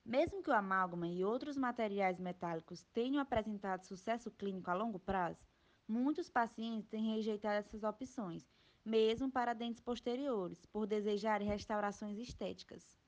Mesmo 0.04 0.42
que 0.42 0.50
o 0.50 0.54
amálgama 0.54 1.06
e 1.08 1.24
outros 1.24 1.56
materiais 1.56 2.18
metálicos 2.18 2.82
tenham 2.92 3.20
apresentado 3.20 3.84
sucesso 3.84 4.30
clínico 4.30 4.70
a 4.70 4.74
longo 4.74 4.98
prazo, 4.98 5.44
muitos 5.86 6.30
pacientes 6.30 6.88
têm 6.88 7.14
rejeitado 7.14 7.58
essas 7.58 7.82
opções 7.82 8.46
mesmo 8.84 9.30
para 9.30 9.54
dentes 9.54 9.80
posteriores, 9.80 10.64
por 10.66 10.86
desejarem 10.86 11.46
restaurações 11.46 12.18
estéticas. 12.18 12.98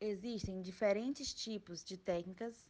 Existem 0.00 0.60
diferentes 0.60 1.32
tipos 1.32 1.84
de 1.84 1.96
técnicas 1.96 2.66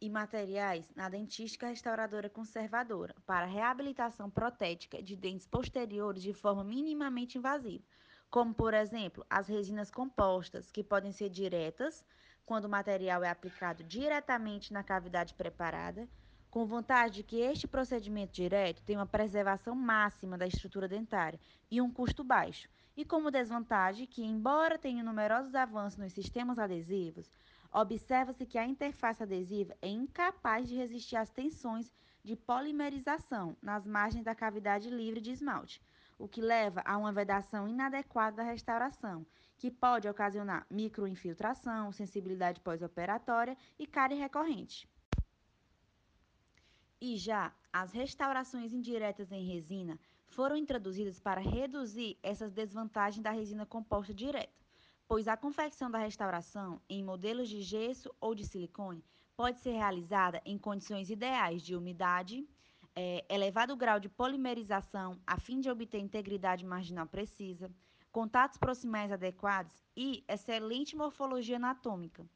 e 0.00 0.08
materiais 0.08 0.88
na 0.94 1.08
dentística 1.08 1.66
restauradora 1.66 2.30
conservadora 2.30 3.14
para 3.26 3.44
reabilitação 3.44 4.30
protética 4.30 5.02
de 5.02 5.16
dentes 5.16 5.46
posteriores 5.46 6.22
de 6.22 6.32
forma 6.32 6.62
minimamente 6.62 7.36
invasiva, 7.36 7.84
como 8.30 8.54
por 8.54 8.74
exemplo 8.74 9.26
as 9.28 9.48
resinas 9.48 9.90
compostas, 9.90 10.70
que 10.70 10.84
podem 10.84 11.12
ser 11.12 11.28
diretas, 11.28 12.04
quando 12.46 12.66
o 12.66 12.68
material 12.68 13.24
é 13.24 13.28
aplicado 13.28 13.82
diretamente 13.82 14.72
na 14.72 14.82
cavidade 14.82 15.34
preparada, 15.34 16.08
com 16.50 16.66
vantagem 16.66 17.12
de 17.12 17.22
que 17.22 17.40
este 17.40 17.68
procedimento 17.68 18.32
direto 18.32 18.82
tem 18.82 18.96
uma 18.96 19.06
preservação 19.06 19.74
máxima 19.74 20.36
da 20.36 20.46
estrutura 20.46 20.88
dentária 20.88 21.38
e 21.70 21.80
um 21.80 21.90
custo 21.90 22.24
baixo, 22.24 22.68
e 22.96 23.04
como 23.04 23.30
desvantagem 23.30 24.06
que, 24.06 24.24
embora 24.24 24.78
tenha 24.78 25.02
numerosos 25.02 25.54
avanços 25.54 25.98
nos 25.98 26.12
sistemas 26.12 26.58
adesivos, 26.58 27.30
observa-se 27.72 28.44
que 28.46 28.58
a 28.58 28.66
interface 28.66 29.22
adesiva 29.22 29.76
é 29.80 29.88
incapaz 29.88 30.68
de 30.68 30.74
resistir 30.74 31.16
às 31.16 31.30
tensões 31.30 31.92
de 32.22 32.34
polimerização 32.34 33.56
nas 33.62 33.86
margens 33.86 34.24
da 34.24 34.34
cavidade 34.34 34.90
livre 34.90 35.20
de 35.20 35.30
esmalte, 35.30 35.80
o 36.20 36.28
que 36.28 36.42
leva 36.42 36.82
a 36.84 36.98
uma 36.98 37.10
vedação 37.10 37.66
inadequada 37.66 38.36
da 38.36 38.42
restauração, 38.42 39.26
que 39.56 39.70
pode 39.70 40.06
ocasionar 40.06 40.66
microinfiltração, 40.70 41.90
sensibilidade 41.92 42.60
pós-operatória 42.60 43.56
e 43.78 43.86
cárie 43.86 44.18
recorrente. 44.18 44.86
E 47.00 47.16
já 47.16 47.52
as 47.72 47.92
restaurações 47.92 48.74
indiretas 48.74 49.32
em 49.32 49.46
resina 49.46 49.98
foram 50.28 50.56
introduzidas 50.56 51.18
para 51.18 51.40
reduzir 51.40 52.18
essas 52.22 52.52
desvantagens 52.52 53.22
da 53.22 53.30
resina 53.30 53.64
composta 53.64 54.12
direta, 54.12 54.52
pois 55.08 55.26
a 55.26 55.38
confecção 55.38 55.90
da 55.90 55.98
restauração 55.98 56.80
em 56.86 57.02
modelos 57.02 57.48
de 57.48 57.62
gesso 57.62 58.14
ou 58.20 58.34
de 58.34 58.46
silicone 58.46 59.02
pode 59.34 59.58
ser 59.60 59.72
realizada 59.72 60.42
em 60.44 60.58
condições 60.58 61.08
ideais 61.08 61.62
de 61.62 61.74
umidade, 61.74 62.46
é, 62.94 63.24
elevado 63.28 63.76
grau 63.76 64.00
de 64.00 64.08
polimerização 64.08 65.20
a 65.26 65.38
fim 65.38 65.60
de 65.60 65.70
obter 65.70 65.98
integridade 65.98 66.64
marginal 66.64 67.06
precisa, 67.06 67.70
contatos 68.10 68.58
proximais 68.58 69.12
adequados 69.12 69.74
e 69.96 70.24
excelente 70.28 70.96
morfologia 70.96 71.56
anatômica. 71.56 72.26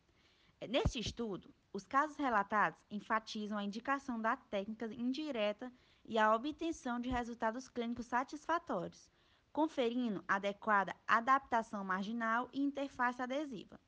Neste 0.68 0.98
estudo, 0.98 1.52
os 1.72 1.84
casos 1.84 2.16
relatados 2.16 2.78
enfatizam 2.90 3.58
a 3.58 3.64
indicação 3.64 4.20
da 4.20 4.36
técnica 4.36 4.86
indireta 4.86 5.72
e 6.04 6.18
a 6.18 6.34
obtenção 6.34 7.00
de 7.00 7.08
resultados 7.08 7.68
clínicos 7.68 8.06
satisfatórios, 8.06 9.10
conferindo 9.52 10.22
adequada 10.28 10.94
adaptação 11.06 11.84
marginal 11.84 12.48
e 12.52 12.60
interface 12.60 13.20
adesiva. 13.20 13.78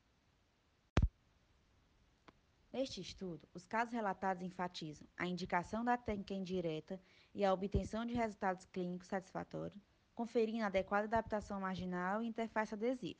Neste 2.71 3.01
estudo, 3.01 3.47
os 3.53 3.65
casos 3.65 3.93
relatados 3.93 4.43
enfatizam 4.43 5.07
a 5.17 5.25
indicação 5.25 5.83
da 5.83 5.97
técnica 5.97 6.33
indireta 6.33 6.99
e 7.33 7.43
a 7.43 7.53
obtenção 7.53 8.05
de 8.05 8.13
resultados 8.13 8.65
clínicos 8.65 9.07
satisfatórios, 9.07 9.81
conferindo 10.13 10.63
adequada 10.63 11.05
adaptação 11.05 11.61
marginal 11.61 12.21
e 12.21 12.27
interface 12.27 12.73
adesiva 12.73 13.19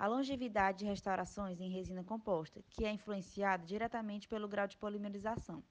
a 0.00 0.06
longevidade 0.06 0.78
de 0.78 0.86
restaurações 0.86 1.60
em 1.60 1.68
resina 1.68 2.02
composta, 2.02 2.64
que 2.70 2.86
é 2.86 2.90
influenciada 2.90 3.66
diretamente 3.66 4.26
pelo 4.26 4.48
grau 4.48 4.66
de 4.66 4.78
polimerização. 4.78 5.62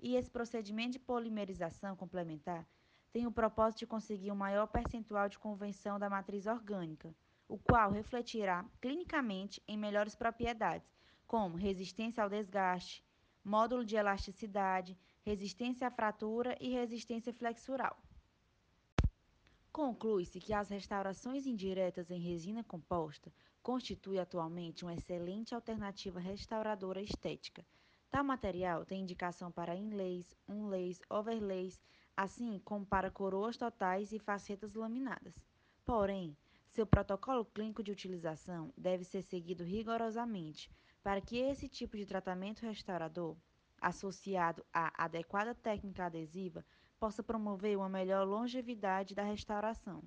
E 0.00 0.16
esse 0.16 0.30
procedimento 0.30 0.92
de 0.92 0.98
polimerização 0.98 1.94
complementar 1.94 2.66
tem 3.12 3.26
o 3.26 3.30
propósito 3.30 3.80
de 3.80 3.86
conseguir 3.86 4.32
um 4.32 4.34
maior 4.36 4.68
percentual 4.68 5.28
de 5.28 5.38
convenção 5.38 5.98
da 5.98 6.08
matriz 6.08 6.46
orgânica, 6.46 7.14
o 7.46 7.58
qual 7.58 7.90
refletirá 7.90 8.64
clinicamente 8.80 9.62
em 9.68 9.76
melhores 9.76 10.14
propriedades, 10.14 10.90
como 11.28 11.58
resistência 11.58 12.24
ao 12.24 12.30
desgaste, 12.30 13.04
módulo 13.44 13.84
de 13.84 13.96
elasticidade, 13.96 14.98
resistência 15.22 15.86
à 15.86 15.90
fratura 15.90 16.56
e 16.58 16.70
resistência 16.70 17.34
flexural. 17.34 18.02
Conclui-se 19.70 20.40
que 20.40 20.54
as 20.54 20.70
restaurações 20.70 21.46
indiretas 21.46 22.10
em 22.10 22.18
resina 22.18 22.64
composta 22.64 23.30
constituem 23.62 24.18
atualmente 24.18 24.84
uma 24.84 24.94
excelente 24.94 25.54
alternativa 25.54 26.18
restauradora 26.18 27.02
estética. 27.02 27.64
Tal 28.10 28.24
material 28.24 28.86
tem 28.86 29.02
indicação 29.02 29.52
para 29.52 29.76
inlays, 29.76 30.34
unlays, 30.48 30.98
overlays, 31.10 31.78
assim 32.16 32.58
como 32.64 32.86
para 32.86 33.10
coroas 33.10 33.58
totais 33.58 34.12
e 34.12 34.18
facetas 34.18 34.72
laminadas. 34.72 35.34
Porém, 35.84 36.34
seu 36.70 36.86
protocolo 36.86 37.44
clínico 37.44 37.82
de 37.82 37.92
utilização 37.92 38.72
deve 38.78 39.04
ser 39.04 39.20
seguido 39.20 39.62
rigorosamente 39.62 40.70
para 41.02 41.20
que 41.20 41.36
esse 41.38 41.68
tipo 41.68 41.96
de 41.96 42.06
tratamento 42.06 42.62
restaurador, 42.62 43.36
associado 43.80 44.64
à 44.72 45.04
adequada 45.04 45.54
técnica 45.54 46.06
adesiva, 46.06 46.64
possa 46.98 47.22
promover 47.22 47.76
uma 47.76 47.88
melhor 47.88 48.26
longevidade 48.26 49.14
da 49.14 49.22
restauração. 49.22 50.02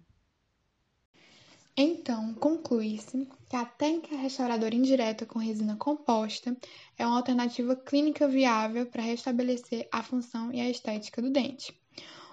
Então, 1.75 2.33
conclui-se 2.33 3.29
que 3.49 3.55
a 3.55 3.63
técnica 3.63 4.17
restauradora 4.17 4.75
indireta 4.75 5.25
com 5.25 5.39
resina 5.39 5.77
composta 5.77 6.55
é 6.97 7.05
uma 7.05 7.15
alternativa 7.15 7.75
clínica 7.77 8.27
viável 8.27 8.85
para 8.85 9.01
restabelecer 9.01 9.87
a 9.89 10.03
função 10.03 10.53
e 10.53 10.59
a 10.59 10.69
estética 10.69 11.21
do 11.21 11.29
dente. 11.29 11.73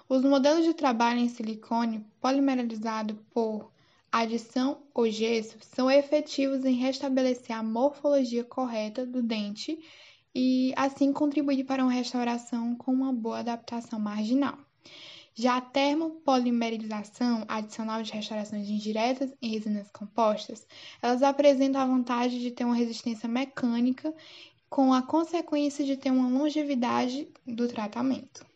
Os 0.09 0.23
modelos 0.23 0.65
de 0.65 0.73
trabalho 0.73 1.19
em 1.19 1.29
silicone 1.29 2.05
polimerizado 2.19 3.15
por 3.31 3.71
adição 4.11 4.83
ou 4.93 5.09
gesso 5.09 5.57
são 5.61 5.89
efetivos 5.89 6.65
em 6.65 6.73
restabelecer 6.73 7.55
a 7.55 7.63
morfologia 7.63 8.43
correta 8.43 9.05
do 9.05 9.21
dente 9.21 9.79
e 10.33 10.73
assim 10.75 11.11
contribuir 11.11 11.63
para 11.63 11.83
uma 11.83 11.91
restauração 11.91 12.75
com 12.75 12.91
uma 12.91 13.13
boa 13.13 13.39
adaptação 13.39 13.99
marginal. 13.99 14.57
Já 15.33 15.57
a 15.57 15.61
termopolimerização 15.61 17.45
adicional 17.47 18.03
de 18.03 18.11
restaurações 18.11 18.67
indiretas 18.67 19.33
em 19.41 19.51
resinas 19.51 19.89
compostas, 19.91 20.67
elas 21.01 21.23
apresentam 21.23 21.79
a 21.81 21.85
vantagem 21.85 22.39
de 22.39 22.51
ter 22.51 22.65
uma 22.65 22.75
resistência 22.75 23.29
mecânica 23.29 24.13
com 24.69 24.93
a 24.93 25.01
consequência 25.01 25.85
de 25.85 25.95
ter 25.95 26.11
uma 26.11 26.27
longevidade 26.27 27.27
do 27.45 27.67
tratamento. 27.67 28.48